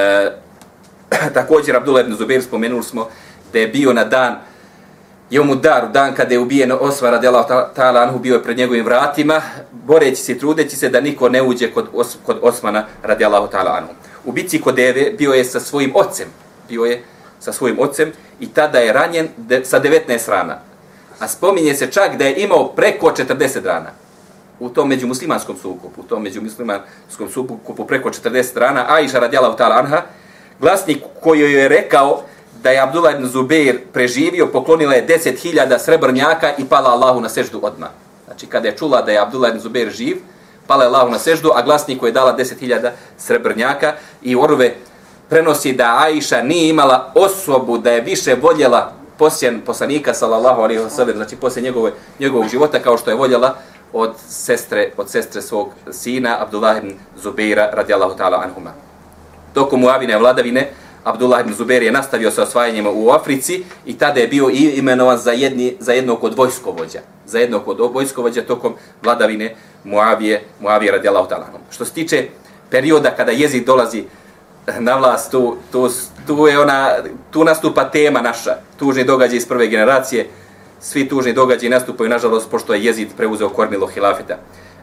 [1.35, 3.09] također Abdullah ibn Zubair spomenuli smo
[3.53, 4.37] da je bio na dan
[5.31, 5.55] je mu
[5.93, 10.33] dan kada je ubijen Osman radijallahu ta'ala anhu bio je pred njegovim vratima, boreći se
[10.33, 13.93] i trudeći se da niko ne uđe kod, Os, kod Osmana radela ta'ala anhu.
[14.25, 16.29] U bici kod Deve bio je sa svojim ocem,
[16.69, 17.03] bio je
[17.41, 20.59] sa svojim ocem i tada je ranjen de, sa 19 rana.
[21.19, 23.91] A spominje se čak da je imao preko 40 rana.
[24.61, 30.03] U tom međumuslimanskom sukobu, u tom međumuslimanskom sukobu preko 40 rana, Aisha radijallahu ta'ala anha,
[30.61, 32.23] glasnik koji joj je rekao
[32.63, 37.61] da je Abdullah ibn Zubair preživio, poklonila je 10.000 srebrnjaka i pala Allahu na seždu
[37.63, 37.89] odmah.
[38.25, 40.17] Znači, kada je čula da je Abdullah ibn Zubair živ,
[40.67, 44.75] pala je Allahu na seždu, a glasnik koji je dala 10.000 srebrnjaka i Orve
[45.29, 50.91] prenosi da Aisha nije imala osobu da je više voljela posjen poslanika sallallahu alejhi ve
[50.91, 53.55] sellem znači posle njegove njegovog života kao što je voljela
[53.93, 58.84] od sestre od sestre svog sina Abdullah ibn Zubaira radijallahu ta'ala anhuma
[59.55, 60.71] tokom Muavine vladavine,
[61.05, 65.33] Abdullah ibn Zubair je nastavio sa osvajanjem u Africi i tada je bio imenovan za,
[65.33, 67.01] jedni, za jednog od vojskovođa.
[67.27, 71.45] Za jednog od vojskovođa tokom vladavine Muavije, Muavije radijalahu ta'ala.
[71.71, 72.29] Što se tiče
[72.71, 74.05] perioda kada jezid dolazi
[74.79, 75.89] na vlast, tu, tu,
[76.27, 76.91] tu, je ona,
[77.31, 80.29] tu nastupa tema naša, tužni događaj iz prve generacije,
[80.81, 84.39] svi tužni događaji nastupaju, nažalost, pošto je jezid preuzeo kormilo hilafeta.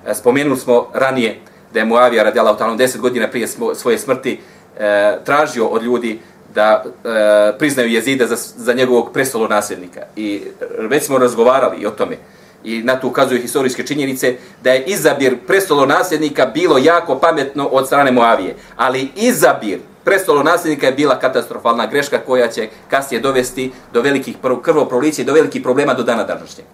[0.05, 1.39] E, spomenuli smo ranije
[1.73, 4.39] da je Muavija radijalahu ta'ala 10 godina prije svoje smrti
[4.79, 6.19] e, tražio od ljudi
[6.55, 10.01] da e, priznaju jezida za, za njegovog prestolo nasljednika.
[10.15, 12.17] I e, već smo razgovarali i o tome.
[12.63, 17.85] I na to ukazuju historijske činjenice da je izabir prestolo nasljednika bilo jako pametno od
[17.85, 18.55] strane Moavije.
[18.75, 25.21] Ali izabir prestolo nasljednika je bila katastrofalna greška koja će kasnije dovesti do velikih krvoprolića
[25.21, 26.67] i do velikih problema do dana današnjeg.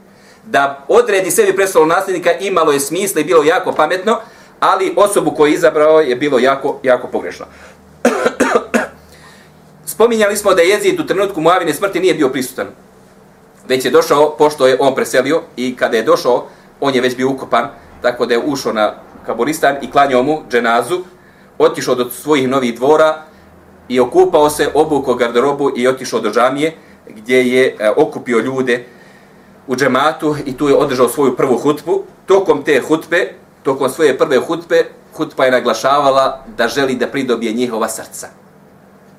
[0.45, 4.19] Da odredi sebi prestolo nasljednika imalo je smisla i bilo jako pametno,
[4.59, 7.45] ali osobu koju je izabrao je bilo jako, jako pogrešno.
[9.85, 12.67] Spominjali smo da je Jezid u trenutku Muavine smrti nije bio prisutan.
[13.67, 16.47] Već je došao, pošto je on preselio i kada je došao,
[16.81, 17.69] on je već bio ukopan,
[18.01, 18.93] tako da je ušao na
[19.25, 20.99] kaburistan i klanjao mu dženazu,
[21.57, 23.23] otišao do svojih novih dvora
[23.87, 26.75] i okupao se, obukao garderobu i otišao do džamije
[27.07, 28.85] gdje je e, okupio ljude
[29.67, 32.03] u džematu i tu je održao svoju prvu hutbu.
[32.25, 34.85] Tokom te hutbe, tokom svoje prve hutbe,
[35.17, 38.27] hutba je naglašavala da želi da pridobije njihova srca.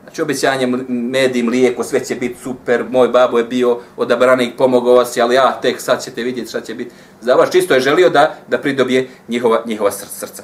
[0.02, 4.94] Znači obećanje med i mlijeko, sve će biti super, moj babo je bio odabranik, pomogao
[4.94, 6.90] vas, ali ja tek sad ćete vidjeti šta će biti.
[7.20, 10.42] Za vas čisto je želio da da pridobije njihova, njihova srca.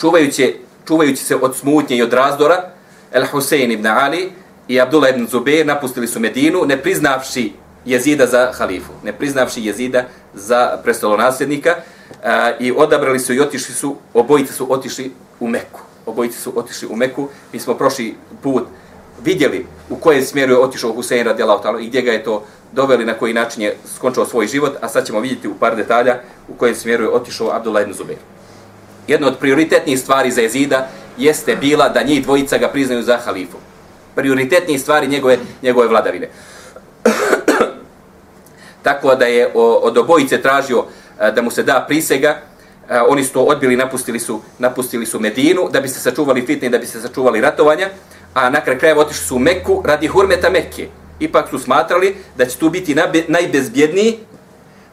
[0.00, 2.70] Čuvajući, čuvajući se od smutnje i od razdora,
[3.12, 4.32] El Husein ibn Ali
[4.68, 7.52] i Abdullah ibn Zubair napustili su Medinu, ne priznavši
[7.84, 10.04] jezida za halifu, ne priznavši jezida
[10.34, 11.74] za prestolonasljednika
[12.26, 16.88] a, i odabrali su i otišli su, obojice su otišli u Meku obojice su otišli
[16.88, 17.28] u Meku.
[17.52, 18.64] Mi smo prošli put
[19.24, 23.04] vidjeli u kojem smjeru je otišao Husein radijalahu ta'ala i gdje ga je to doveli,
[23.04, 26.54] na koji način je skončao svoj život, a sad ćemo vidjeti u par detalja u
[26.54, 28.18] kojem smjeru je otišao Abdullah ibn Zubair.
[29.08, 33.56] Jedna od prioritetnijih stvari za Jezida jeste bila da njih dvojica ga priznaju za halifu.
[34.14, 36.28] Prioritetnije stvari njegove, njegove vladavine.
[38.82, 40.84] Tako da je od obojice tražio
[41.20, 42.40] E, da mu se da prisega,
[42.88, 46.68] e, oni su to odbili, napustili su, napustili su Medinu da bi se sačuvali fitne,
[46.68, 47.88] da bi se sačuvali ratovanja,
[48.34, 50.88] a na kraj krajeva otišli su u Meku radi hurmeta Mekke.
[51.20, 52.96] Ipak su smatrali da će tu biti
[53.28, 54.18] najbezbjedniji.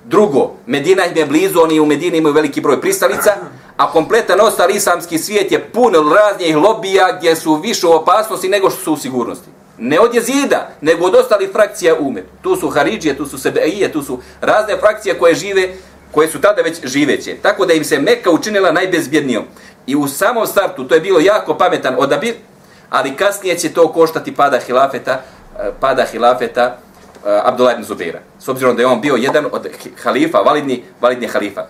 [0.06, 3.32] Drugo, Medina im je blizu, oni u Medini imaju veliki broj pristalica,
[3.78, 8.70] a kompletan ostali islamski svijet je pun raznih lobija gdje su više u opasnosti nego
[8.70, 9.50] što su u sigurnosti.
[9.78, 12.26] Ne od jezida, nego od ostalih frakcija umet.
[12.42, 15.70] Tu su Haridžije, tu su Sebeije, tu su razne frakcije koje žive
[16.14, 17.36] koje su tada već živeće.
[17.42, 19.44] Tako da im se Meka učinila najbezbjednijom.
[19.88, 22.36] I u samom startu to je bilo jako pametan odabir,
[22.90, 25.22] ali kasnije će to koštati pada hilafeta,
[25.60, 28.20] eh, pada hilafeta eh, Abdullah ibn Zubaira.
[28.40, 29.68] S obzirom da je on bio jedan od
[30.04, 31.66] halifa, validni, validni halifa.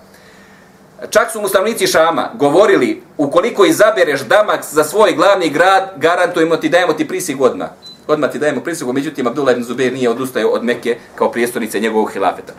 [1.09, 6.93] Čak su muslimnici Šama govorili, ukoliko izabereš Damak za svoj glavni grad, garantujemo ti, dajemo
[6.93, 7.69] ti prisig odmah.
[8.07, 12.11] Odmah ti dajemo prisigu, međutim Abdullah ibn Zubair nije odustao od Mekke kao prijestolnice njegovog
[12.11, 12.53] hilafeta.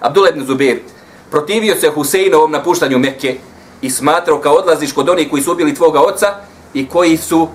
[0.00, 0.78] Abdullah ibn Zubair
[1.30, 3.36] protivio se Huseinovom napuštanju Mekke
[3.82, 6.26] i smatrao kao odlaziš kod onih koji su ubili tvoga oca
[6.74, 7.48] i koji su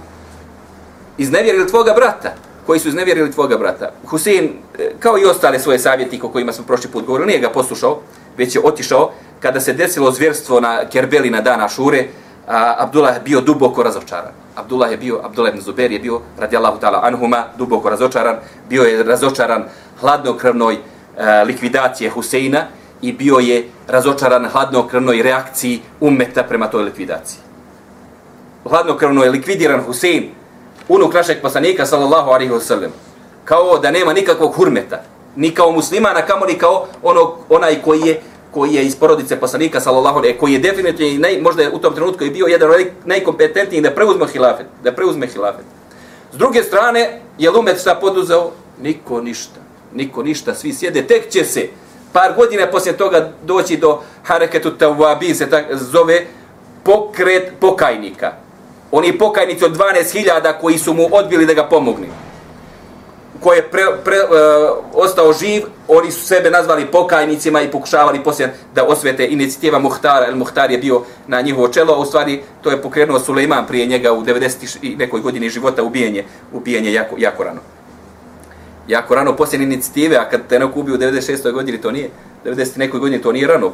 [1.17, 3.91] iznevjerili tvoga brata koji su iznevjerili tvoga brata.
[4.07, 7.49] Husein, e, kao i ostale svoje savjetnike o kojima smo prošli put govorili, nije ga
[7.49, 7.99] poslušao,
[8.37, 12.07] već je otišao kada se desilo zvjerstvo na Kerbeli na dana Šure,
[12.47, 14.31] a Abdullah je bio duboko razočaran.
[14.55, 18.35] Abdullah je bio, Abdullah ibn Zubair je bio, radijallahu ta'ala anhuma, duboko razočaran,
[18.69, 19.63] bio je razočaran
[20.01, 20.77] hladnokrvnoj
[21.17, 22.67] E, likvidacije Huseina
[23.01, 27.39] i bio je razočaran hladnokrvnoj reakciji umeta prema toj likvidaciji.
[28.69, 30.31] Hladnokrvno je likvidiran Husein,
[30.87, 32.91] unuk našeg poslanika, sallallahu alaihi wa sallam,
[33.45, 35.01] kao da nema nikakvog hurmeta,
[35.35, 39.79] ni kao muslimana, kamo ni kao ono, onaj koji je koji je iz porodice poslanika
[39.81, 42.87] sallallahu alejhi koji je definitivno naj, možda je u tom trenutku je bio jedan od
[43.05, 45.65] najkompetentnijih da preuzme hilafet, da preuzme hilafet.
[46.33, 48.51] S druge strane, je Lumet šta poduzeo?
[48.81, 49.64] Niko ništa
[49.95, 51.67] niko ništa, svi sjede, tek će se
[52.13, 56.25] par godina poslije toga doći do Hareketu Tawabi, se tak zove
[56.83, 58.31] pokret pokajnika.
[58.91, 62.07] Oni pokajnici od 12.000 koji su mu odbili da ga pomogni.
[63.39, 64.21] Ko je pre, pre, e,
[64.93, 70.27] ostao živ, oni su sebe nazvali pokajnicima i pokušavali poslije da osvete inicijativa Muhtara.
[70.27, 73.85] El Muhtar je bio na njihovo čelo, a u stvari to je pokrenuo Suleiman prije
[73.85, 74.97] njega u 90.
[74.97, 77.74] nekoj godini života ubijenje, ubijenje jako, jako rano
[78.87, 81.51] jako rano poslije inicijative, a kad te neko ubio u 96.
[81.51, 82.09] godini, to nije,
[82.45, 82.77] 90.
[82.77, 83.71] nekoj godini, to nije rano,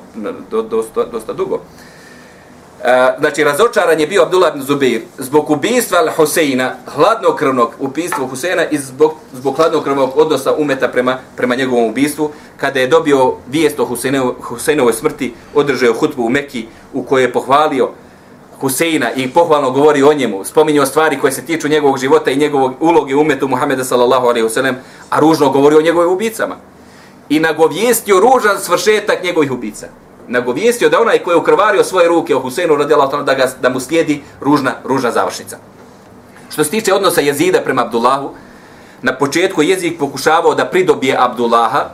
[0.52, 1.60] do, dosta, dosta dugo.
[2.84, 8.78] E, znači razočaran je bio Abdullah ibn Zubir zbog ubistva Al-Huseina, hladnokrvnog ubijstva Huseina i
[8.78, 13.86] zbog, zbog hladnokrvnog odnosa umeta prema, prema njegovom ubistvu, kada je dobio vijest o
[14.42, 17.90] Huseinovoj smrti, održao hutbu u Mekki u kojoj je pohvalio
[18.62, 22.74] Huseina i pohvalno govori o njemu, spominjao stvari koje se tiču njegovog života i njegovog
[22.80, 24.74] uloge umetu Muhameda sallallahu alaihi wasallam,
[25.10, 26.56] a ružno govori o njegovim ubicama.
[27.30, 29.88] I nagovijestio ružan svršetak njegovih ubica
[30.32, 33.80] nagovijestio da onaj koji je ukrvario svoje ruke o Huseinu radijalahu da, ga, da mu
[33.80, 35.58] slijedi ružna, ružna završnica.
[36.50, 38.30] Što se tiče odnosa jezida prema Abdullahu,
[39.02, 41.90] na početku jezik pokušavao da pridobije Abdullaha,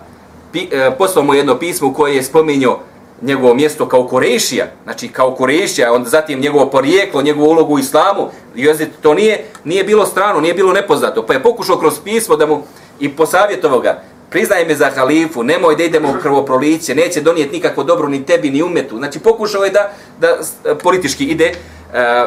[0.51, 2.79] pi, e, poslao mu jedno pismo koje je spominjao
[3.21, 8.29] njegovo mjesto kao Korešija, znači kao Korešija, onda zatim njegovo porijeklo, njegovu ulogu u islamu,
[8.55, 12.45] jezid, to nije, nije bilo strano, nije bilo nepoznato, pa je pokušao kroz pismo da
[12.45, 12.63] mu
[12.99, 17.83] i posavjetovao ga, priznaj me za halifu, nemoj da idemo u krvoproliće, neće donijeti nikako
[17.83, 18.97] dobro ni tebi ni umetu.
[18.97, 21.53] Znači pokušao je da, da e, politički ide, e,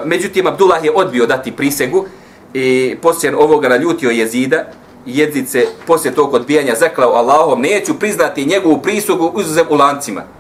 [0.04, 2.06] međutim Abdullah je odbio dati prisegu
[2.54, 4.64] i poslije ovoga naljutio jezida,
[5.06, 10.39] jezid se poslije tog odbijanja zaklao Allahom, neću priznati njegovu prisugu izuzev u lancima.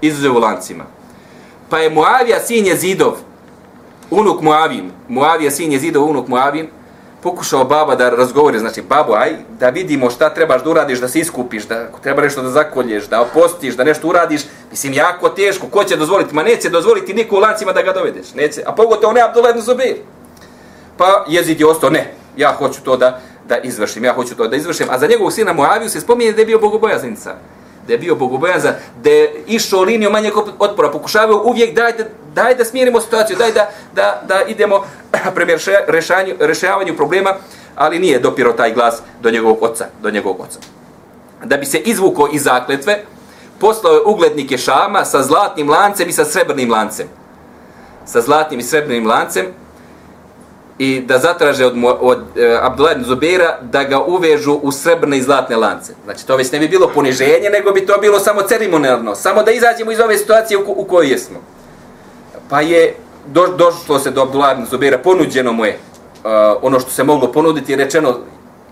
[0.00, 0.84] Izuzev u lancima.
[1.70, 3.12] Pa je Muavija sin jezidov,
[4.10, 6.68] unuk Muavin, Muavija sin jezidov, unuk Muavin,
[7.22, 11.20] pokušao baba da razgovori, znači babo, aj, da vidimo šta trebaš da uradiš, da se
[11.20, 15.84] iskupiš, da treba nešto da zakolješ, da opostiš, da nešto uradiš, mislim, jako teško, ko
[15.84, 16.34] će dozvoliti?
[16.34, 19.60] Ma neće dozvoliti niko u lancima da ga dovedeš, neće, a pogotovo ne Abdullah ibn
[19.60, 19.96] Zubir.
[20.96, 24.56] Pa jezid je ostao, ne, ja hoću to da, da izvršim, ja hoću to da
[24.56, 27.34] izvršim, a za njegovog sina Muaviju se spominje da je bio bogobojaznica
[27.86, 32.54] da je bio bogobojazan, da je išao liniju manjeg otpora, pokušavao uvijek daj da, daj
[32.54, 34.84] da smirimo situaciju, daj da, da, da idemo
[35.34, 35.52] prema
[35.88, 37.34] rešavanju, rešavanju problema,
[37.74, 40.58] ali nije dopiro taj glas do njegovog oca, do njegovog oca.
[41.44, 43.04] Da bi se izvuko iz zakletve,
[43.60, 47.06] poslao je uglednike Šama sa zlatnim lancem i sa srebrnim lancem.
[48.06, 49.46] Sa zlatnim i srebrnim lancem,
[50.78, 55.22] i da zatraže od, od e, Abdullah ibn Zubeira da ga uvežu u srebrne i
[55.22, 55.94] zlatne lance.
[56.04, 59.14] Znači, to već ne bi bilo poniženje, nego bi to bilo samo ceremonijalno.
[59.14, 61.36] Samo da izađemo iz ove situacije u, u kojoj jesmo.
[62.50, 62.94] Pa je
[63.26, 65.78] do, došlo se do Abdullah ibn Zubeira, ponuđeno mu je e,
[66.62, 68.18] ono što se moglo ponuditi, rečeno,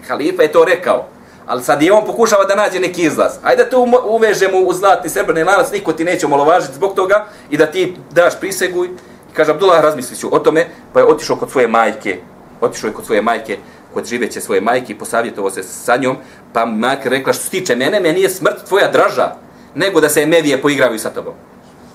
[0.08, 1.06] halifa je to rekao.
[1.46, 3.32] Ali sad je on pokušava da nađe neki izlaz.
[3.42, 7.56] Ajde da to uvežemo u zlatni srebrni lanac, niko ti neće omalovažiti zbog toga i
[7.56, 8.86] da ti daš prisegu
[9.34, 12.18] Kaže, Abdullah, razmislit ću o tome, pa je otišao kod svoje majke,
[12.60, 13.58] otišao je kod svoje majke,
[13.94, 16.16] kod živeće svoje majke i posavjetovao se sa njom,
[16.52, 19.34] pa majka rekla, što se tiče mene, meni je smrt tvoja draža,
[19.74, 21.34] nego da se Mevije poigravaju sa tobom.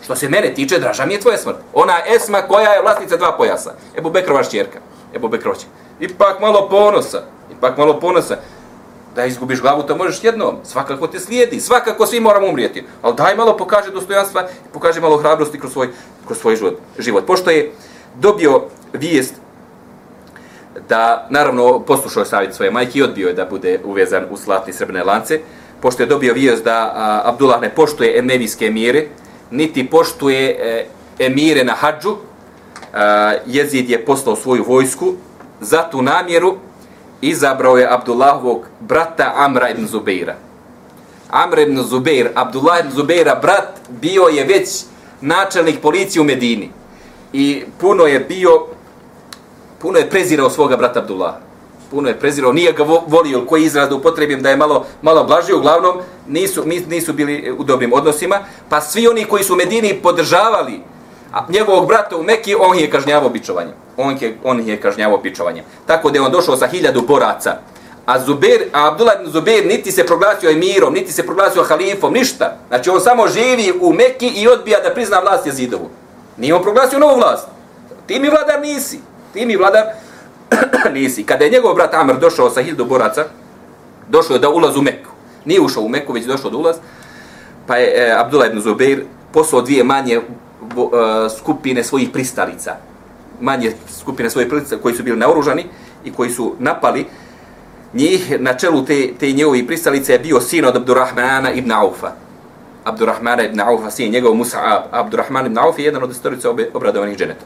[0.03, 1.57] Što se mene tiče, draža mi je tvoja smrt.
[1.73, 3.73] Ona Esma koja je vlasnica dva pojasa.
[3.97, 4.79] Ebu Bekrova šćerka.
[5.15, 5.57] Ebu Bekrova
[5.99, 7.23] Ipak malo ponosa.
[7.51, 8.37] Ipak malo ponosa
[9.15, 10.55] da izgubiš glavu, to možeš jednom.
[10.63, 12.83] Svakako te slijedi, svakako svi moramo umrijeti.
[13.01, 15.89] Ali daj malo pokaže dostojanstva i pokaže malo hrabrosti kroz svoj,
[16.25, 16.79] kroz svoj život.
[16.99, 17.25] život.
[17.25, 17.71] Pošto je
[18.15, 18.61] dobio
[18.93, 19.33] vijest
[20.89, 24.73] da, naravno, poslušao je savjet svoje majke i odbio je da bude uvezan u slatni
[24.73, 25.39] srebrne lance,
[25.81, 29.07] pošto je dobio vijest da a, Abdullah ne poštuje emevijske emire,
[29.51, 30.85] niti poštuje e,
[31.19, 32.15] emire na hađu,
[32.93, 35.13] a, jezid je poslao svoju vojsku
[35.61, 36.57] za tu namjeru
[37.21, 40.35] izabrao je Abdullahovog brata Amra ibn Zubeira.
[41.29, 44.69] Amr ibn Zubeir, Abdullah ibn Zubeira, brat, bio je već
[45.21, 46.71] načelnik policije u Medini.
[47.33, 48.65] I puno je bio,
[49.81, 51.33] puno je prezirao svoga brata Abdullah.
[51.91, 55.53] Puno je prezirao, nije ga volio, koji izraz da upotrebim da je malo, malo blaži,
[55.53, 58.39] uglavnom nisu, nisu bili u dobrim odnosima.
[58.69, 60.81] Pa svi oni koji su u Medini podržavali
[61.33, 63.73] a njegovog brata u Mekiji, on je kažnjavao bičovanjem.
[63.97, 65.63] On je, on je kažnjavao bičovanjem.
[65.85, 67.57] Tako da je on došao sa hiljadu boraca.
[68.05, 72.57] A Zubair, a Abdullah ibn Zubair niti se proglasio emirom, niti se proglasio halifom, ništa.
[72.67, 75.89] Znači on samo živi u Mekki i odbija da prizna vlast jezidovu.
[76.37, 77.47] Nije on proglasio novu vlast.
[78.07, 78.99] Ti mi vladar nisi.
[79.33, 79.85] Ti mi vladar
[80.93, 81.23] nisi.
[81.23, 83.25] Kada je njegov brat Amr došao sa hiljadu boraca,
[84.07, 85.11] došao je da ulaz u Mekku.
[85.45, 86.75] Nije ušao u Mekku, već došao da ulaz.
[87.67, 90.21] Pa je e, Abdullah ibn Zubair poslao dvije manje
[90.75, 90.91] uh,
[91.39, 92.75] skupine svojih pristalica,
[93.41, 95.65] manje skupine svojih pristalica koji su bili naoružani
[96.03, 97.05] i koji su napali
[97.93, 102.11] njih, na čelu te, te njegovi pristalice je bio sin od Abdurrahmana ibn Aufa.
[102.83, 104.81] Abdurrahmana ibn Aufa, sin njegov Musa'ab.
[104.91, 107.45] Abdurrahman ibn Auf je jedan od istorica obradovanih dženeta.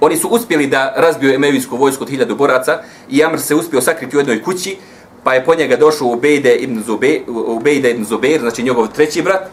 [0.00, 2.78] Oni su uspjeli da razbiju emevijsku vojsku od hiljadu boraca
[3.10, 4.76] i Amr se uspio sakriti u jednoj kući,
[5.24, 9.48] pa je po njega došao Ubejde ibn Zubeir, Ubejde ibn Zubeir, znači njegov treći brat,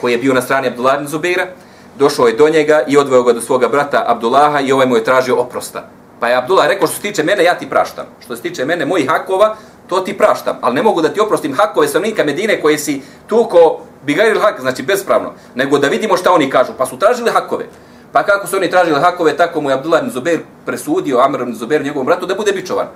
[0.00, 1.46] koji je bio na strani Abdullah ibn Zubeira,
[2.00, 5.04] došao je do njega i odveo ga do svoga brata Abdullaha i ovaj mu je
[5.04, 5.88] tražio oprosta.
[6.20, 8.06] Pa je Abdullah rekao što se tiče mene, ja ti praštam.
[8.24, 9.56] Što se tiče mene, mojih hakova,
[9.88, 10.58] to ti praštam.
[10.60, 14.82] Ali ne mogu da ti oprostim hakove stanovnika Medine koje si tuko bigaril hak, znači
[14.82, 15.32] bespravno.
[15.54, 16.72] Nego da vidimo šta oni kažu.
[16.78, 17.66] Pa su tražili hakove.
[18.12, 21.54] Pa kako su oni tražili hakove, tako mu je Abdullah ibn Zubair presudio Amr ibn
[21.54, 22.86] Zubair njegovom bratu da bude bičovan.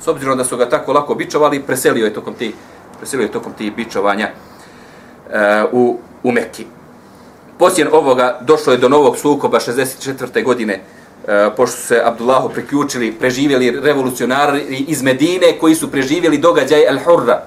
[0.00, 2.54] S obzirom da su ga tako lako bičovali, preselio je tokom ti
[2.98, 4.28] preselio je tokom ti bičovanja
[5.26, 5.32] uh,
[5.72, 6.66] u, u Mekki.
[7.58, 10.44] Poslije ovoga došlo je do novog sukoba 64.
[10.44, 10.80] godine,
[11.28, 17.38] e, pošto su se Abdullahu priključili, preživjeli revolucionari iz Medine koji su preživjeli događaj Al-Hurra,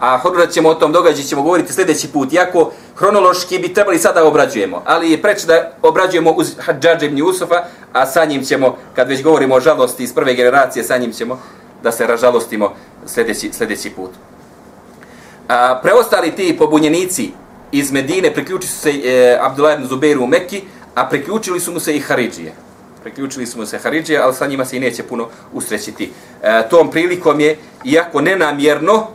[0.00, 4.24] a Hurra ćemo o tom događaju ćemo govoriti sljedeći put, iako hronološki bi trebali sada
[4.24, 9.08] obrađujemo, ali je preč da obrađujemo uz Hadžadž ibn Jusufa, a sa njim ćemo, kad
[9.08, 11.40] već govorimo o žalosti iz prve generacije, sa njim ćemo
[11.82, 12.74] da se ražalostimo
[13.06, 14.10] sljedeći, sljedeći put.
[15.48, 17.32] A, preostali ti pobunjenici
[17.72, 20.62] iz Medine priključili su se e, Abdullah ibn Zubeiru u Mekki,
[20.94, 22.52] a priključili su mu se i Haridžije.
[23.02, 26.12] Priključili su mu se Haridžije, ali sa njima se i neće puno usrećiti.
[26.42, 29.06] E, tom prilikom je, iako nenamjerno,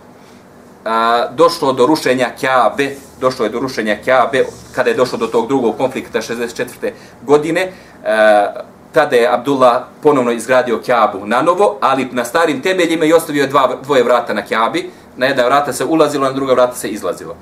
[0.85, 5.47] a, došlo do rušenja Kjabe, došlo je do rušenja Kjabe, kada je došlo do tog
[5.47, 6.91] drugog konflikta 64.
[7.21, 7.71] godine,
[8.05, 8.47] a,
[8.91, 13.77] tada je Abdullah ponovno izgradio Kjabu na novo, ali na starim temeljima i ostavio dva,
[13.83, 17.35] dvoje vrata na Kjabi, na jedna vrata se ulazilo, na druga vrata se izlazilo.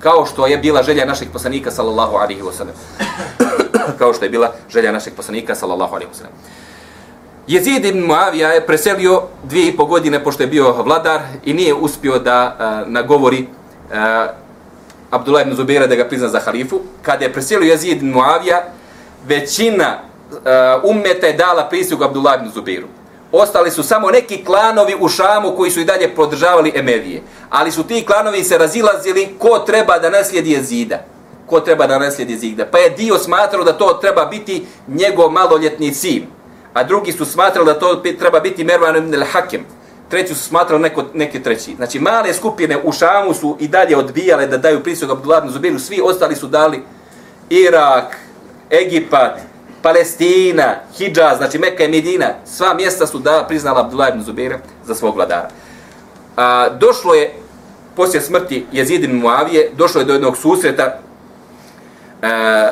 [0.00, 2.76] Kao što je bila želja naših poslanika, sallallahu alaihi wasallam.
[3.98, 6.36] Kao što je bila želja naših poslanika, sallallahu alaihi wasallam.
[7.46, 11.74] Jezid ibn Muavija je preselio dvije i po godine pošto je bio vladar i nije
[11.74, 13.96] uspio da uh, nagovori uh,
[15.10, 16.80] Abdullah ibn Zubaira da ga prizna za halifu.
[17.02, 18.62] Kada je preselio Jezid ibn Muavija,
[19.26, 19.98] većina
[20.30, 20.36] uh,
[20.90, 22.86] ummeta je dala prisug Abdullah ibn Zubiru.
[23.36, 27.22] Ostali su samo neki klanovi u Šamu koji su i dalje podržavali Emevije.
[27.50, 31.04] Ali su ti klanovi se razilazili ko treba da naslijedi Jezida.
[31.46, 32.66] Ko treba da naslijedi Jezida.
[32.66, 36.36] Pa je dio smatrao da to treba biti njegov maloljetni sin
[36.76, 39.60] a drugi su smatrali da to treba biti Mervan ibn al-Hakim.
[40.08, 41.74] Treći su smatrali neko, neki treći.
[41.76, 45.78] Znači, male skupine u Šamu su i dalje odbijale da daju prisog Abdullah ibn Zubiru.
[45.78, 46.82] Svi ostali su dali
[47.50, 48.16] Irak,
[48.70, 49.40] Egipat,
[49.82, 52.34] Palestina, Hidžaz, znači Mekka i Medina.
[52.44, 55.48] Sva mjesta su da priznala Abdullah ibn Zubira za svog vladara.
[56.36, 57.34] A, došlo je,
[57.96, 60.98] poslije smrti Jezidin Muavije, došlo je do jednog susreta
[62.22, 62.70] a,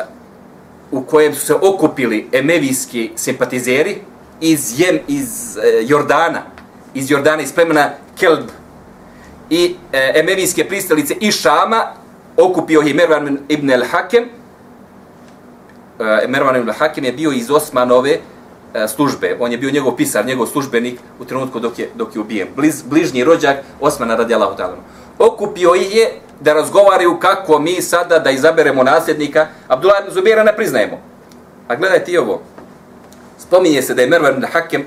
[0.91, 3.99] u kojem su se okupili emevijski simpatizeri
[4.41, 6.43] iz, jem, iz e, Jordana,
[6.95, 8.49] iz Jordana, iz plemena Kelb
[9.51, 11.93] i e, emevijske pristalice i Šama,
[12.37, 14.25] okupio je Mervan ibn al-Hakem.
[16.01, 18.19] E, Mervan ibn al-Hakem je bio iz Osmanove
[18.75, 19.37] e, službe.
[19.41, 22.49] On je bio njegov pisar, njegov službenik u trenutku dok je, dok je ubijen.
[22.57, 24.57] Bliz, bližnji rođak Osmana radi Allahu
[25.19, 29.47] Okupio ih je da razgovaraju kako mi sada da izaberemo nasljednika.
[29.69, 31.01] Abdullah ibn Zubira ne priznajemo.
[31.69, 32.43] A gledaj ti ovo.
[33.39, 34.85] Spominje se da je Mervan ibn Hakim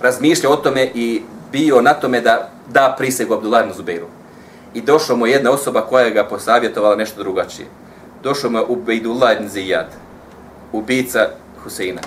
[0.00, 4.06] razmišljao o tome i bio na tome da da prisegu Abdullah ibn Zubiru.
[4.74, 7.68] I došla mu jedna osoba koja ga posavjetovala nešto drugačije.
[8.22, 9.86] Došao mu je Ubejdullah ibn Zijad,
[10.78, 11.28] ubica
[11.64, 12.00] Huseina.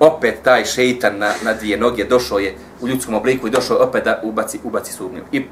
[0.00, 4.04] Opet taj šeitan na, na dvije noge došao je u ljudskom obliku i došao opet
[4.04, 5.22] da ubaci, ubaci sumnju.
[5.32, 5.44] I uh,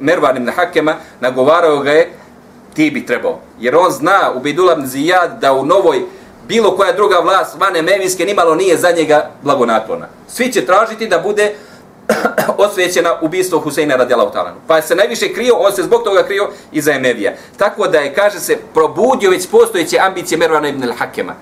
[0.00, 2.12] Mervan ibn Hakema nagovarao ga je
[2.74, 3.40] ti bi trebao.
[3.60, 6.02] Jer on zna u Bidulab Zijad da u novoj
[6.48, 10.08] bilo koja druga vlast van Emevijske nimalo nije za njega blagonaklona.
[10.28, 11.54] Svi će tražiti da bude
[12.66, 14.56] osvećena ubistvo Huseina radijalahu talanu.
[14.66, 17.32] Pa se najviše krio, on se zbog toga krio i za Emevija.
[17.56, 21.32] Tako da je, kaže se, probudio već postojeće ambicije Mervana ibn al-Hakema.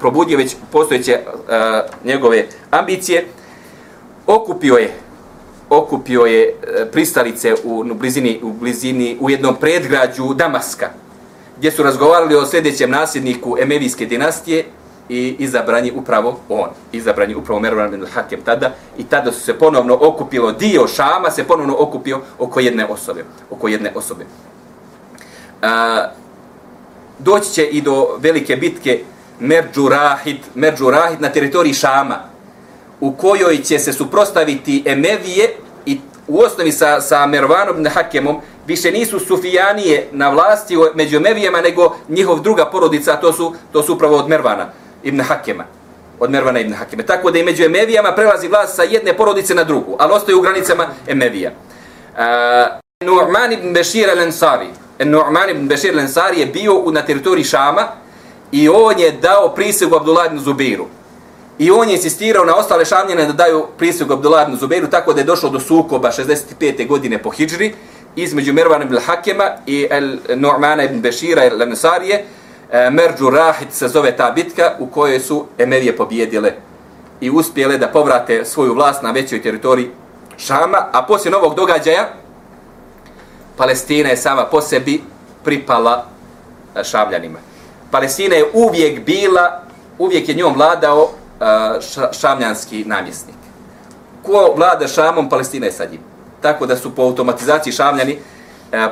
[0.00, 1.44] probudio već postojeće uh,
[2.04, 3.26] njegove ambicije.
[4.26, 4.90] Okupio je
[5.72, 6.54] okupio je e,
[6.92, 10.90] pristalice u, u blizini u blizini u jednom predgrađu Damaska
[11.58, 14.64] gdje su razgovarali o sljedećem nasljedniku Emevijske dinastije
[15.08, 19.98] i izabrani upravo on, izabrani upravo Mervan bin Hakem tada i tada su se ponovno
[20.00, 24.26] okupilo dio Šama se ponovno okupio oko jedne osobe, oko jedne osobe.
[25.62, 26.08] A,
[27.18, 29.00] doći će i do velike bitke
[29.40, 32.18] Merđurahid, Merđurahid na teritoriji Šama,
[33.00, 38.90] u kojoj će se suprostaviti Emevije i u osnovi sa, sa Mervanom ibn Hakemom više
[38.90, 44.16] nisu Sufijanije na vlasti među Emevijama nego njihov druga porodica, to su, to su upravo
[44.16, 45.64] od Mervana ibn Hakema.
[46.20, 47.02] Od Mervana ibn Hakeme.
[47.06, 50.40] Tako da i među Emevijama prelazi vlast sa jedne porodice na drugu, ali ostaje u
[50.40, 51.50] granicama Emevija.
[51.50, 52.18] Uh,
[53.04, 54.68] Nu'man ibn Bešir al-Ansari.
[54.98, 57.88] Nu'man ibn Bešir al-Ansari je bio na teritoriji Šama
[58.52, 60.86] i on je dao prisegu Abdullah ibn Zubiru.
[61.58, 65.20] I on je insistirao na ostale šamljene da daju prisegu Abdullah ibn Zubeiru, tako da
[65.20, 66.88] je došlo do sukoba 65.
[66.88, 67.74] godine po Hidžri
[68.16, 72.20] između Mervana ibn Hakema i El Nu'mana ibn Bešira al-Ansarije,
[72.72, 76.52] E, Merđu Rahid se zove ta bitka u kojoj su Emerije pobjedile
[77.20, 79.90] i uspjele da povrate svoju vlast na većoj teritoriji
[80.36, 82.08] Šama, a poslije novog događaja
[83.56, 85.02] Palestina je sama po sebi
[85.44, 86.06] pripala
[86.76, 87.38] e, Šamljanima.
[87.90, 89.62] Palestina je uvijek bila,
[89.98, 91.44] uvijek je njom vladao e,
[92.20, 93.36] šamljanski namjesnik.
[94.22, 96.00] Ko vlada Šamom, Palestina je sa njim.
[96.40, 98.18] Tako da su po automatizaciji šamljani
[98.72, 98.88] e,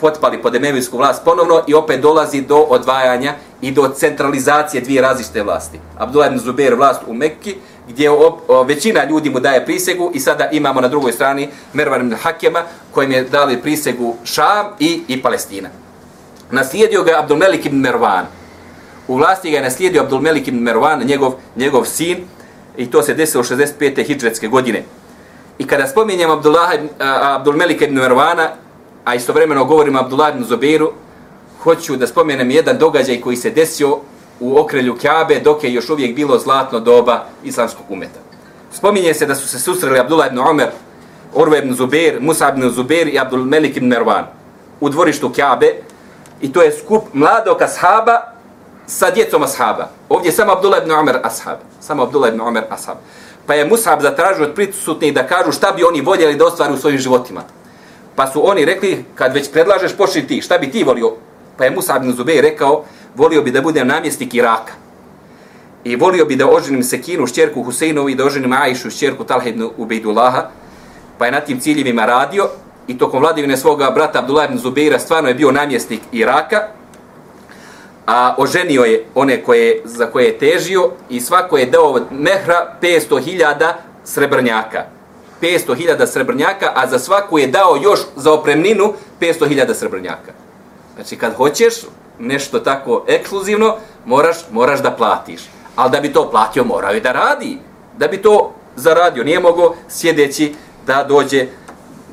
[0.00, 5.42] potpali pod emevijsku vlast ponovno i opet dolazi do odvajanja i do centralizacije dvije različite
[5.42, 5.80] vlasti.
[5.98, 7.56] Abdullah ibn Zubair vlast u Mekki,
[7.88, 12.00] gdje o, o, većina ljudi mu daje prisegu i sada imamo na drugoj strani Mervan
[12.00, 15.68] ibn Hakema kojim je dali prisegu Šam i, i Palestina.
[16.50, 18.26] Naslijedio ga Abdulmelik ibn Mervan.
[19.08, 22.18] U vlasti ga je naslijedio Abdulmelik ibn Mervan, njegov, njegov sin,
[22.76, 24.06] i to se desilo 65.
[24.06, 24.82] hijđretske godine.
[25.58, 26.70] I kada spominjem Abdullah,
[27.22, 28.48] Abdulmelik ibn Mervana,
[29.04, 30.92] a istovremeno govorim Abdullah ibn Zubeiru,
[31.62, 33.98] hoću da spomenem jedan događaj koji se desio
[34.40, 38.20] u okrelju Kjabe dok je još uvijek bilo zlatno doba islamskog umeta.
[38.72, 40.68] Spominje se da su se susreli Abdullah ibn Omer,
[41.34, 44.26] Orve ibn Zubir, Musa ibn Zubir i Abdul Melik ibn Mervan
[44.80, 45.74] u dvorištu Kjabe
[46.40, 48.20] i to je skup mladog ashaba
[48.86, 49.88] sa djecom ashaba.
[50.08, 51.58] Ovdje je samo Abdullah ibn Omer ashab.
[51.80, 52.96] Samo Abdullah ibn Omer ashab.
[53.46, 56.76] Pa je Musab zatražio od prisutnih da kažu šta bi oni voljeli da ostvari u
[56.76, 57.42] svojim životima.
[58.20, 61.12] Pa su oni rekli, kad već predlažeš, počni ti, šta bi ti volio?
[61.56, 62.84] Pa je Musa ibn Zubej rekao,
[63.16, 64.72] volio bi da budem namjesnik Iraka.
[65.84, 69.70] I volio bi da oženim Sekinu, šćerku Huseinovi, i da oženim Ajšu, šćerku Talha ibn
[69.76, 70.50] Ubejdullaha.
[71.18, 72.48] Pa je na tim ciljevima radio
[72.86, 76.68] i tokom vladivine svoga brata Abdullah ibn Zubeira stvarno je bio namjesnik Iraka,
[78.06, 83.72] a oženio je one koje, za koje je težio i svako je dao mehra 500.000
[84.04, 84.99] srebrnjaka.
[85.42, 90.32] 500.000 srebrnjaka, a za svaku je dao još za opremninu 500.000 srebrnjaka.
[90.94, 91.74] Znači, kad hoćeš
[92.18, 93.76] nešto tako ekskluzivno,
[94.06, 95.40] moraš, moraš da platiš.
[95.76, 97.58] Ali da bi to platio, morao je da radi.
[97.98, 99.24] Da bi to zaradio.
[99.24, 100.54] Nije mogo sjedeći
[100.86, 101.46] da dođe,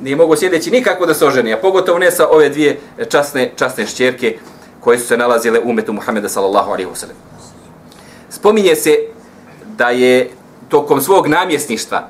[0.01, 3.87] nije mogo sjedeći nikako da se oženi, a pogotovo ne sa ove dvije časne, časne
[3.87, 4.37] šćerke
[4.79, 7.17] koje su se nalazile u umetu Muhameda sallallahu alaihi wasallam.
[8.29, 8.97] Spominje se
[9.65, 10.29] da je
[10.69, 12.09] tokom svog namjesništva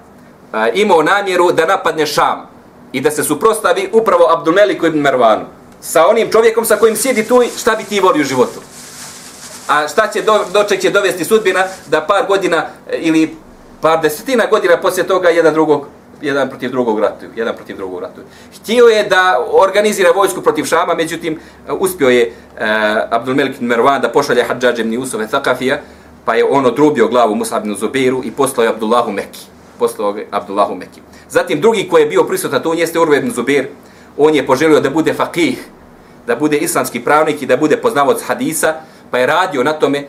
[0.73, 2.47] imao namjeru da napadne Šam
[2.91, 5.45] i da se suprostavi upravo Abdulmeliku ibn Mervanu
[5.81, 8.59] sa onim čovjekom sa kojim sjedi tu šta bi ti volio u životu.
[9.67, 13.35] A šta će do, doček će dovesti sudbina da par godina e, ili
[13.81, 15.87] par desetina godina poslije toga jedan drugog
[16.21, 18.25] jedan protiv drugog ratuju, jedan protiv drugog ratuju.
[18.55, 22.61] Htio je da organizira vojsku protiv Šama, međutim e, uspio je uh,
[23.09, 25.77] Abdulmelik Mervan da pošalje Hadžađe ibn Yusuf Thaqafija,
[26.25, 29.39] pa je on odrubio glavu Musab ibn Zubeiru i poslao je Abdullahu Mekki.
[29.79, 31.01] Poslao ga Abdullahu Mekki.
[31.29, 33.67] Zatim drugi koji je bio prisutan to jeste Urve ibn Zubir,
[34.17, 35.57] on je poželio da bude fakih,
[36.27, 38.73] da bude islamski pravnik i da bude poznavac hadisa,
[39.11, 40.03] pa je radio na tome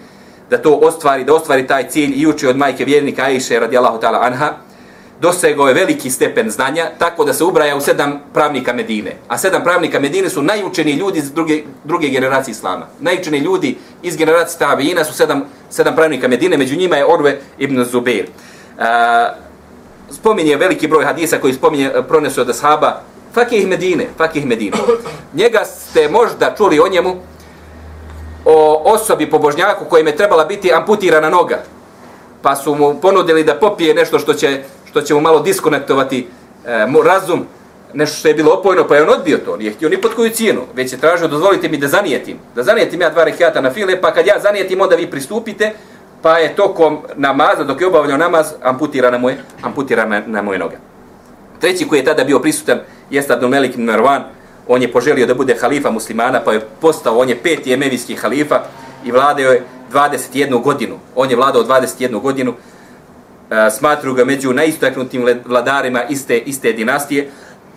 [0.51, 4.19] da to ostvari, da ostvari taj cilj i uči od majke vjernika Aisha radijallahu ta'ala
[4.23, 4.53] anha,
[5.21, 9.17] dosegao je veliki stepen znanja, tako da se ubraja u sedam pravnika Medine.
[9.29, 12.87] A sedam pravnika Medine su najučeniji ljudi iz druge, druge generacije Islama.
[13.01, 17.85] Najučeniji ljudi iz generacije Tabiina su sedam, sedam pravnika Medine, među njima je Orve ibn
[17.85, 18.27] Zubair.
[18.79, 18.85] Uh,
[20.11, 23.01] spominje veliki broj hadisa koji spominje, eh, pronesu od ashaba,
[23.35, 24.77] Fakih Medine, Fakih Medine.
[25.35, 27.17] Njega ste možda čuli o njemu,
[28.45, 31.63] o osobi pobožnjaku kojem je trebala biti amputirana noga.
[32.43, 36.29] Pa su mu ponudili da popije nešto što će, što će mu malo diskonektovati
[36.65, 37.47] e, razum,
[37.95, 39.57] nešto što je bilo opojno, pa je on odbio to.
[39.57, 42.39] Nije htio ni pod koju cijenu, već je tražio, dozvolite mi da zanijetim.
[42.55, 45.73] Da zanijetim ja dva rekiata na file, pa kad ja zanijetim, onda vi pristupite,
[46.23, 50.77] pa je tokom namaza, dok je obavljao namaz, amputirana mu je, amputirana na moje noge.
[51.61, 54.23] Treći koji je tada bio prisutan jeste Abdul Melik ibn Marwan.
[54.69, 58.61] On je poželio da bude halifa muslimana, pa je postao, on je peti emevijski halifa
[59.05, 59.63] i vladao je
[59.93, 60.99] 21 godinu.
[61.15, 62.55] On je vladao 21 godinu.
[63.51, 67.31] E, smatruju ga među najistaknutim vladarima iste, iste dinastije.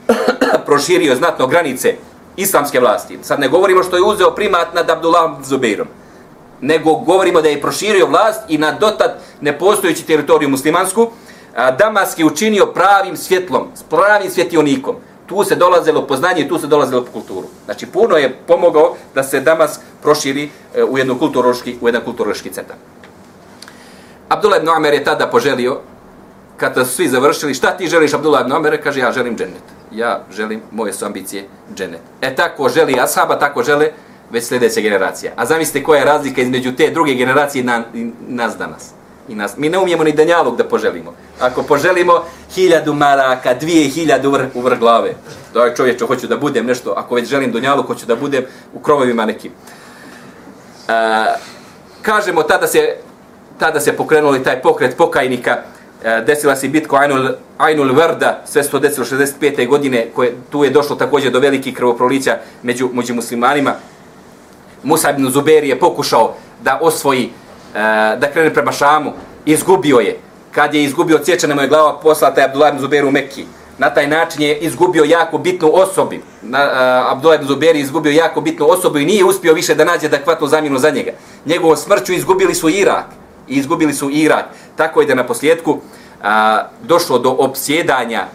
[0.65, 1.95] Proširio znatno granice
[2.37, 3.17] islamske vlasti.
[3.21, 5.87] Sad ne govorimo što je uzeo primat nad Abdullah Zubeirom
[6.61, 11.11] nego govorimo da je proširio vlast i na dotad nepostojeći teritoriju muslimansku,
[11.77, 14.95] Damask je učinio pravim svjetlom, pravim svjetionikom.
[15.25, 17.47] Tu se dolazilo poznanje, tu se dolazilo po kulturu.
[17.65, 22.49] Znači, puno je pomogao da se Damask proširi e, u jednu kulturološki, u jedan kulturološki
[22.49, 22.75] centar.
[24.29, 25.79] Abdullah ibn Omer je tada poželio,
[26.57, 28.83] kada su svi završili, šta ti želiš Abdullah ibn Omer?
[28.83, 29.63] Kaže, ja želim džennet.
[29.91, 32.01] Ja želim, moje su ambicije, džennet.
[32.21, 33.91] E tako želi Ashaba, tako žele
[34.31, 35.31] već sljedeća generacija.
[35.35, 37.83] A zamislite koja je razlika između te druge generacije i na,
[38.27, 38.91] nas danas
[39.29, 39.57] i nas.
[39.57, 41.13] Mi ne umijemo ni danjalog da poželimo.
[41.39, 42.23] Ako poželimo
[42.55, 45.13] hiljadu maraka, dvije hiljadu vr, u vrh glave,
[45.53, 48.79] da je čovječe, hoću da budem nešto, ako već želim danjalog, hoću da budem u
[48.79, 49.51] krovovima nekim.
[50.87, 50.93] E,
[52.01, 52.95] kažemo, tada se,
[53.59, 55.57] tada se pokrenuli taj pokret pokajnika,
[56.03, 59.67] e, desila se bitko Ainul, Ainul Vrda, sve se to desilo 65.
[59.67, 63.75] godine, koje, tu je došlo također do velikih krvoprolića među, među muslimanima.
[64.83, 67.29] Musa ibn Zuberi je pokušao da osvoji,
[67.75, 67.79] e,
[68.17, 69.13] da krene prema Šamu,
[69.45, 70.19] izgubio je.
[70.51, 73.45] Kad je izgubio cječana mu je glava poslata je Abdullah ibn Zuberi u Mekki.
[73.77, 76.15] Na taj način je izgubio jako bitnu osobu.
[76.41, 79.85] Na, uh, Abdullah ibn Zuberi je izgubio jako bitnu osobu i nije uspio više da
[79.85, 81.11] nađe adekvatnu zamjenu za njega.
[81.45, 83.05] Njegovom smrću izgubili su Irak.
[83.47, 84.45] I izgubili su Irak.
[84.75, 86.27] Tako je da na posljedku uh,
[86.83, 88.27] došlo do opsjedanja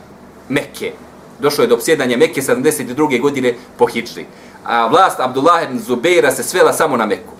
[0.49, 0.93] Mekke.
[1.39, 3.21] Došlo je do opsjedanja Mekke 72.
[3.21, 4.27] godine po Hidžri.
[4.69, 7.33] A vlast Abdullah ibn Zubeira se svela samo na Meku.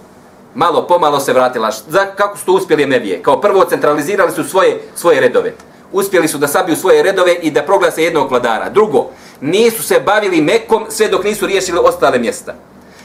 [0.55, 1.71] Malo pomalo se vratila.
[1.89, 3.23] Za, kako su to uspjeli Emevije?
[3.23, 5.53] Kao prvo centralizirali su svoje, svoje redove.
[5.93, 8.69] Uspjeli su da sabiju svoje redove i da proglase jednog vladara.
[8.69, 9.11] Drugo,
[9.41, 12.55] nisu se bavili Mekom sve dok nisu riješili ostale mjesta.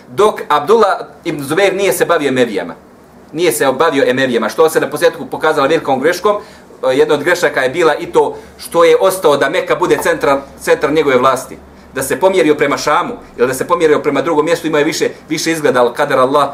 [0.07, 2.75] Dok Abdullah ibn Zubeir nije se bavio Emevijama.
[3.33, 4.49] Nije se obavio Emevijama.
[4.49, 8.37] Što se na posljedku pokazalo velikom greškom, e, jedna od grešaka je bila i to
[8.57, 11.57] što je ostao da Meka bude centar, centar njegove vlasti.
[11.95, 15.09] Da se pomjerio prema Šamu ili da se pomjerio prema drugom mjestu ima je više,
[15.29, 16.49] više izgledal kadar Allah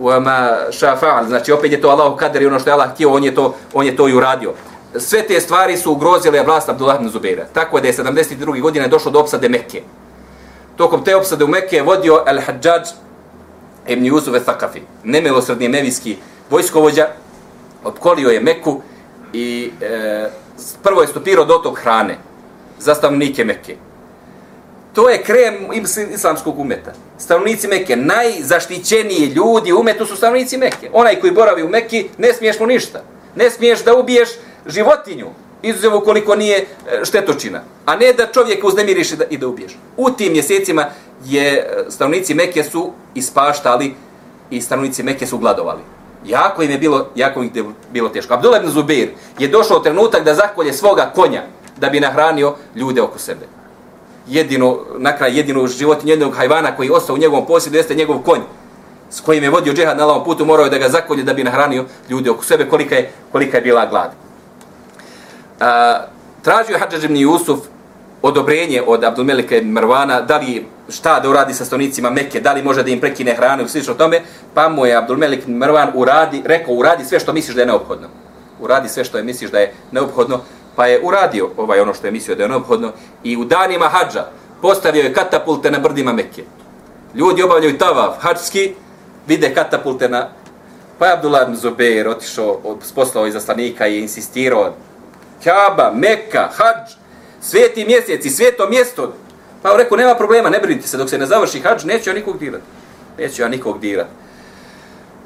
[0.00, 1.26] ma šafa'al.
[1.26, 3.54] Znači opet je to Allahu kadar i ono što je Allah htio, on je to,
[3.72, 4.52] on je to i uradio.
[4.96, 7.46] Sve te stvari su ugrozile vlast Abdullah ibn Zubeira.
[7.52, 8.60] Tako da je 72.
[8.60, 9.82] godine došlo do opsade Mekke.
[10.76, 12.92] Tokom te opsade u Mekke je vodio Al-Hajjaj
[13.86, 16.16] ibn Yusuf al-Thaqafi, nemilosrdni mevijski
[16.50, 17.06] vojskovođa,
[17.84, 18.80] opkolio je Mekku
[19.32, 20.30] i e,
[20.82, 22.18] prvo je stopirao dotok hrane
[22.78, 23.76] za stavnike Mekke.
[24.94, 25.54] To je krem
[26.14, 26.92] islamskog umeta.
[27.18, 30.90] Stanovnici Mekke, najzaštićeniji ljudi u umetu su stanovnici Mekke.
[30.92, 33.02] Onaj koji boravi u Mekki, ne smiješ mu ništa.
[33.36, 34.28] Ne smiješ da ubiješ
[34.66, 35.26] životinju,
[35.62, 36.64] izuzev ukoliko nije e,
[37.04, 37.62] štetočina.
[37.86, 39.72] A ne da čovjeka uznemiriš i da, i da ubiješ.
[39.96, 40.86] U tim mjesecima
[41.24, 43.94] je e, stanovnici Mekke su ispaštali
[44.50, 45.80] i stanovnici Mekke su gladovali.
[46.26, 48.34] Jako im je bilo, jako im je bilo teško.
[48.34, 51.42] Abdullah ibn Zubair je došao trenutak da zakolje svoga konja
[51.76, 53.59] da bi nahranio ljude oko sebe.
[54.26, 58.18] Jedino, na kraj, jedinu život jednog hajvana koji je ostao u njegovom posjedu jeste njegov
[58.18, 58.40] konj
[59.10, 61.44] s kojim je vodio džehad na lavom putu, morao je da ga zakolje da bi
[61.44, 64.10] nahranio ljude oko sebe, kolika je, kolika je bila glad.
[65.60, 66.00] A,
[66.42, 67.58] tražio je Hadžađ ibn Jusuf
[68.22, 72.62] odobrenje od Abdulmelika i Marvana, da li šta da uradi sa stanovnicima Mekke, da li
[72.62, 74.20] može da im prekine hranu i slično tome,
[74.54, 78.08] pa mu je Abdulmelik ibn Marvan uradi, rekao uradi sve što misliš da je neophodno.
[78.60, 80.40] Uradi sve što je misliš da je neophodno,
[80.76, 82.92] pa je uradio ovaj ono što je mislio da je neophodno
[83.24, 84.26] i u danima hađa
[84.62, 86.44] postavio je katapulte na brdima Mekke.
[87.14, 88.74] Ljudi obavljaju tavav hađski,
[89.26, 90.28] vide katapulte na...
[90.98, 92.60] Pa je Abdullah ibn Zubair otišao,
[92.94, 94.74] poslao iz Aslanika i insistirao
[95.44, 96.92] Kaaba, Mekka, hađ,
[97.40, 99.12] sveti mjesec i sveto mjesto.
[99.62, 102.14] Pa on rekao, nema problema, ne brinite se, dok se ne završi hađ, neće ja
[102.14, 102.64] nikog dirati.
[103.18, 104.10] Neće ja nikog dirati.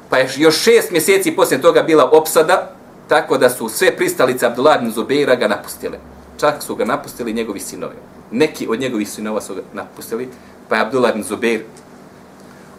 [0.09, 2.74] Pa je još šest mjeseci poslije toga bila opsada,
[3.07, 5.97] tako da su sve pristalice Abdullah ibn Zubeira ga napustile.
[6.39, 7.95] Čak su ga napustili njegovi sinovi.
[8.31, 10.29] Neki od njegovih sinova su ga napustili,
[10.69, 11.63] pa je Abdullah ibn Zubeir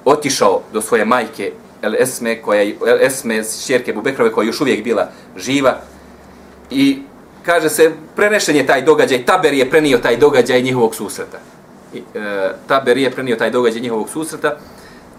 [0.04, 1.52] otišao do svoje majke
[1.82, 5.80] El Esme, koja je, El Esme, šerke Bubekrove, koja je još uvijek bila živa,
[6.70, 7.02] i
[7.42, 11.38] kaže se, prenešen je taj događaj, Taber je prenio taj događaj njihovog susreta.
[11.94, 14.56] I, e, Taber je prenio taj događaj njihovog susreta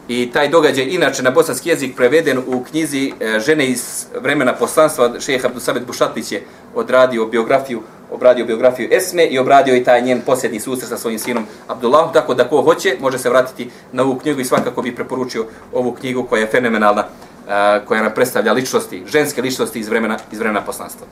[0.08, 5.20] i taj događaj inače na bosanski jezik preveden u knjizi e, žene iz vremena poslanstva,
[5.20, 6.44] šeha Abdusamet Bušatlić je
[6.76, 7.82] odradio biografiju,
[8.12, 12.34] obradio biografiju Esme i obradio i taj njen posljednji susret sa svojim sinom Abdullahom, tako
[12.34, 16.24] da ko hoće može se vratiti na ovu knjigu i svakako bi preporučio ovu knjigu
[16.24, 21.08] koja je fenomenalna, e, koja nam predstavlja ličnosti, ženske ličnosti iz vremena, iz vremena poslanstva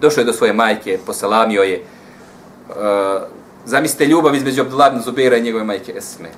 [0.00, 1.76] došao je do svoje majke, poselamio je.
[1.76, 1.82] E,
[3.64, 6.28] zamislite ljubav između Abdullah ibn Zubeira i njegove majke Esme.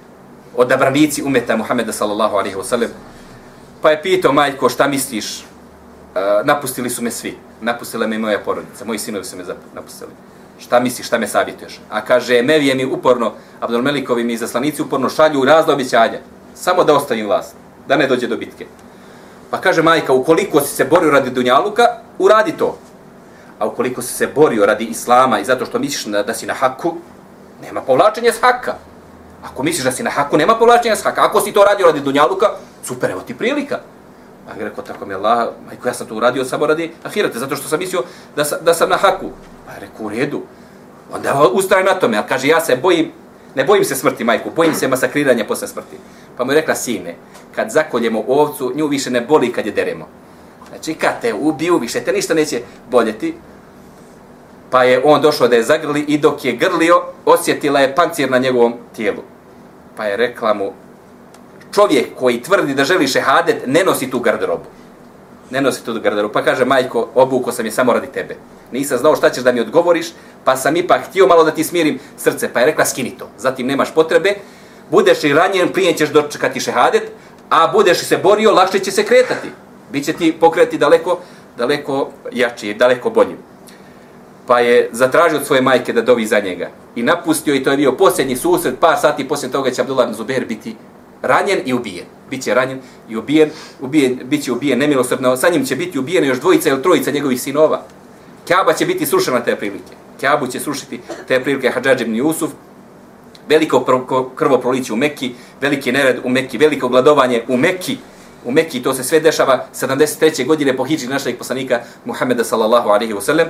[0.57, 2.91] Odabranici umeta Muhameda sallallahu alaihi wa sallam.
[3.83, 5.41] Pa je pitao majko šta misliš?
[5.41, 7.37] Uh, napustili su me svi.
[7.61, 8.85] Napustila me moja porodica.
[8.85, 9.45] Moji sinovi su me
[9.75, 10.11] napustili.
[10.59, 11.81] Šta misliš, šta me savjetuješ?
[11.91, 16.19] A kaže, Mevije mi uporno, Abdelmelikovi mi zaslanici uporno šalju razne običanja.
[16.55, 17.55] Samo da ostavim vlast.
[17.89, 18.67] Da ne dođe do bitke.
[19.51, 21.87] Pa kaže majka, ukoliko si se borio radi Dunjaluka,
[22.19, 22.79] uradi to
[23.63, 26.55] a ukoliko si se borio radi islama i zato što misliš da, da si na
[26.55, 26.95] haku,
[27.63, 28.75] nema povlačenja s haka.
[29.43, 31.25] Ako misliš da si na haku, nema povlačenja s haka.
[31.25, 32.51] Ako si to radio radi dunjaluka,
[32.85, 33.79] super, evo ti prilika.
[34.47, 37.57] Pa je rekao, tako mi Allah, majko, ja sam to uradio samo radi ahirate, zato
[37.57, 38.03] što sam mislio
[38.37, 39.31] da, sa, da sam na haku.
[39.67, 40.43] Pa je rekao, u redu.
[41.13, 43.13] Onda ustaje na tome, ali kaže, ja se bojim,
[43.55, 45.97] ne bojim se smrti, majku, bojim se masakriranja posle smrti.
[46.37, 47.15] Pa mu je rekla, sine,
[47.55, 50.09] kad zakoljemo ovcu, nju više ne boli kad je deremo.
[50.69, 53.35] Znači, kad te ubiju, više te ništa neće boljeti,
[54.73, 58.39] pa je on došao da je zagrli i dok je grlio, osjetila je pancir na
[58.39, 59.23] njegovom tijelu.
[59.97, 60.73] Pa je rekla mu,
[61.75, 64.65] čovjek koji tvrdi da želi šehadet, ne nosi tu garderobu.
[65.51, 66.33] Ne nosi tu garderobu.
[66.33, 68.37] Pa kaže, majko, obuko sam je samo radi tebe.
[68.73, 70.07] Nisam znao šta ćeš da mi odgovoriš,
[70.45, 72.53] pa sam ipak htio malo da ti smirim srce.
[72.53, 73.29] Pa je rekla, skini to.
[73.39, 74.35] Zatim nemaš potrebe.
[74.91, 77.13] budeš li ranjen, prije ćeš dočekati šehadet,
[77.51, 79.49] a budeš li se borio, lakše će se kretati.
[79.93, 81.19] Biće ti pokreti daleko,
[81.57, 83.52] daleko jači, daleko boljim.
[84.47, 86.71] Pa je zatražio od svoje majke da dovi za njega.
[86.97, 90.17] I napustio i to je bio posljednji susret, par sati poslije toga će Abdullah ibn
[90.17, 90.77] Zubair biti
[91.23, 92.07] ranjen i ubijen.
[92.31, 95.37] Biće ranjen i ubijen, ubijen biće ubijen nemilosrdno.
[95.37, 97.83] Sa njim će biti ubijeno još dvojica ili trojica njegovih sinova.
[98.49, 99.95] Kaaba će biti srušena te prilike.
[100.21, 102.51] Kaabu će srušiti te prilike Hadžadž ibn Jusuf.
[103.49, 103.85] Veliko
[104.37, 107.97] krvoproliće u Mekki, veliki nered u Mekki, veliko gladovanje u Mekki.
[108.45, 110.47] U Mekki to se sve dešava 73.
[110.47, 113.47] godine po hijđi našeg poslanika Muhammeda sallallahu alaihi wasallam.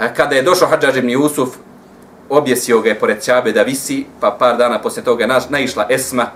[0.00, 1.48] E, kada je došao Hadžadž ibn Jusuf,
[2.28, 6.26] objesio ga je pored Ćabe da visi, pa par dana poslije toga na, naišla Esma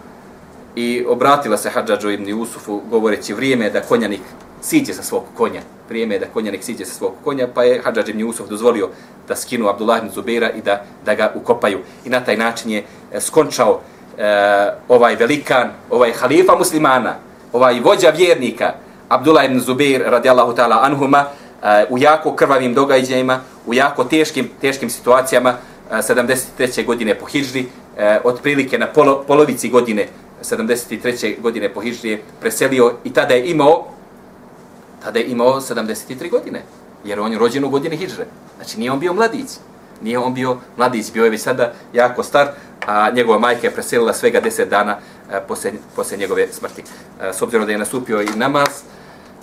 [0.74, 4.20] i obratila se Hadžađu ibn Jusufu govoreći vrijeme da konjanik
[4.62, 5.60] siđe sa svog konja.
[5.88, 8.88] Vrijeme da konjanik siđe sa svog konja, pa je Hadžadž ibn Jusuf dozvolio
[9.28, 11.78] da skinu Abdullah ibn Zubeira i da, da ga ukopaju.
[12.04, 13.80] I na taj način je e, skončao
[14.18, 14.24] e,
[14.88, 17.14] ovaj velikan, ovaj halifa muslimana,
[17.52, 18.72] ovaj vođa vjernika,
[19.08, 21.24] Abdullah ibn Zubeir radijallahu ta'ala anhuma,
[21.62, 25.54] Eh, u jako krvavim događajima, u jako teškim, teškim situacijama,
[25.90, 26.84] eh, 73.
[26.84, 30.08] godine po Hidžri, eh, otprilike na polo, polovici godine
[30.42, 31.36] 73.
[31.40, 33.86] godine po Hidžri preselio i tada je imao
[35.04, 36.62] tada je imao 73 godine,
[37.04, 38.26] jer on je rođen u godini Hidžre.
[38.56, 39.48] Znači nije on bio mladić,
[40.02, 42.48] nije on bio mladić, bio je već sada jako star,
[42.86, 44.96] a njegova majka je preselila svega 10 dana
[45.48, 46.82] posle, posle njegove smrti.
[47.32, 48.68] S obzirom da je nastupio i namaz,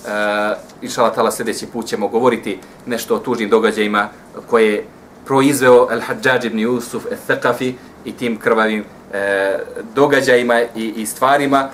[0.07, 4.09] Eh, e, inšala tala sljedeći put ćemo govoriti nešto o tužnim događajima
[4.49, 4.85] koje je
[5.25, 7.73] proizveo Al-Hajjaj ibn Yusuf al-Thaqafi
[8.05, 8.83] i tim krvavim
[9.13, 9.59] e,
[9.95, 11.69] događajima i, i stvarima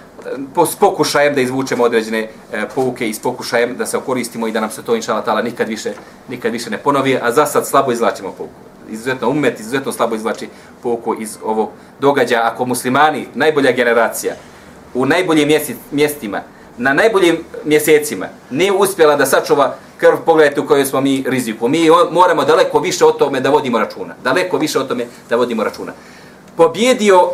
[0.55, 2.29] eh, s pokušajem da izvučemo određene e,
[2.75, 5.69] pouke i s pokušajem da se okoristimo i da nam se to inšala tala nikad
[5.69, 5.93] više,
[6.29, 8.53] nikad više ne ponovi, a za sad slabo izvlačimo pouku.
[8.89, 10.49] Izuzetno umet, izuzetno slabo izvlači
[10.83, 11.69] pouku iz ovog
[11.99, 12.49] događaja.
[12.53, 14.33] Ako muslimani, najbolja generacija,
[14.93, 15.49] u najboljim
[15.91, 16.41] mjestima,
[16.77, 21.67] na najboljim mjesecima, nije uspjela da sačuva krv, pogledajte u kojoj smo mi riziku.
[21.67, 24.15] Mi moramo daleko više o tome da vodimo računa.
[24.23, 25.93] Daleko više o tome da vodimo računa.
[26.57, 27.29] Pobjedio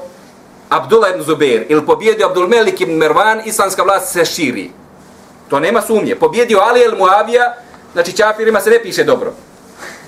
[0.69, 4.71] Abdullah ibn Zubair ili pobjedio Abdul Melik ibn Mervan, islamska vlast se širi.
[5.49, 6.15] To nema sumnje.
[6.15, 7.55] Pobjedio Ali el Muavija,
[7.93, 9.33] znači čafirima se ne piše dobro.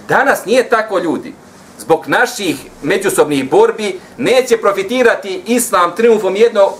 [0.08, 1.34] Danas nije tako ljudi.
[1.80, 6.72] Zbog naših međusobnih borbi neće profitirati islam triumfom jedno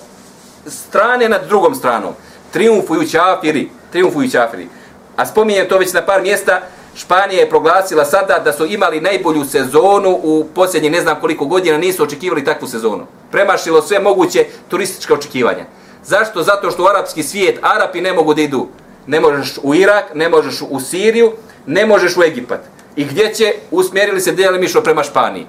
[0.68, 2.14] strane nad drugom stranom.
[2.52, 4.68] Triumfuju čafiri, triumfuju čafiri.
[5.16, 6.62] A spominjem to već na par mjesta,
[6.96, 11.78] Španija je proglasila sada da su imali najbolju sezonu u posljednje ne znam koliko godina,
[11.78, 13.06] nisu očekivali takvu sezonu.
[13.32, 15.66] Premašilo sve moguće turističke očekivanja.
[16.04, 16.44] Zašto?
[16.44, 18.68] Zato što u arapski svijet Arapi ne mogu da idu.
[19.08, 21.32] Ne možeš u Irak, ne možeš u Siriju,
[21.66, 22.60] ne možeš u Egipat.
[22.96, 23.54] I gdje će?
[23.72, 25.48] Usmjerili se delimišno prema Španiji.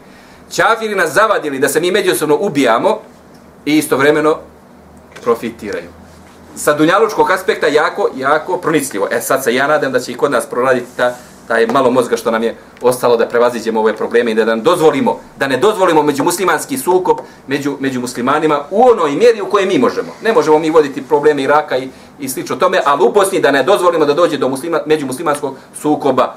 [0.54, 3.00] Čafiri nas zavadili da se mi međusobno ubijamo
[3.64, 4.38] i istovremeno
[5.22, 6.01] profitiraju.
[6.56, 9.08] Sa dunjalučkog aspekta jako, jako pronicljivo.
[9.10, 11.14] E sad se ja nadam da će i kod nas proraditi ta
[11.48, 15.20] taj malo mozga što nam je ostalo da prevaziđemo ove probleme i da nam dozvolimo,
[15.38, 19.78] da ne dozvolimo među muslimanski sukob među, među muslimanima u onoj mjeri u kojoj mi
[19.78, 20.12] možemo.
[20.22, 21.88] Ne možemo mi voditi probleme Iraka i,
[22.18, 25.56] i slično tome, ali u Bosni da ne dozvolimo da dođe do muslima, među muslimanskog
[25.82, 26.34] sukoba.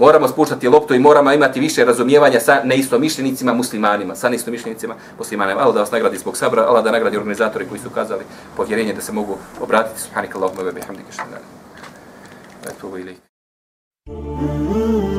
[0.00, 5.60] Moramo spuštati loptu i moramo imati više razumijevanja sa neistomišljenicima muslimanima, sa neistomišljenicima muslimanima.
[5.60, 8.24] Allah da vas nagradi zbog sabra, Allah da nagradi organizatori koji su kazali
[8.56, 10.00] povjerenje da se mogu obratiti.
[10.00, 11.42] Subhanika Allahumma wa bihamdika shukran.
[12.64, 12.90] Eto,
[14.06, 15.09] Thank.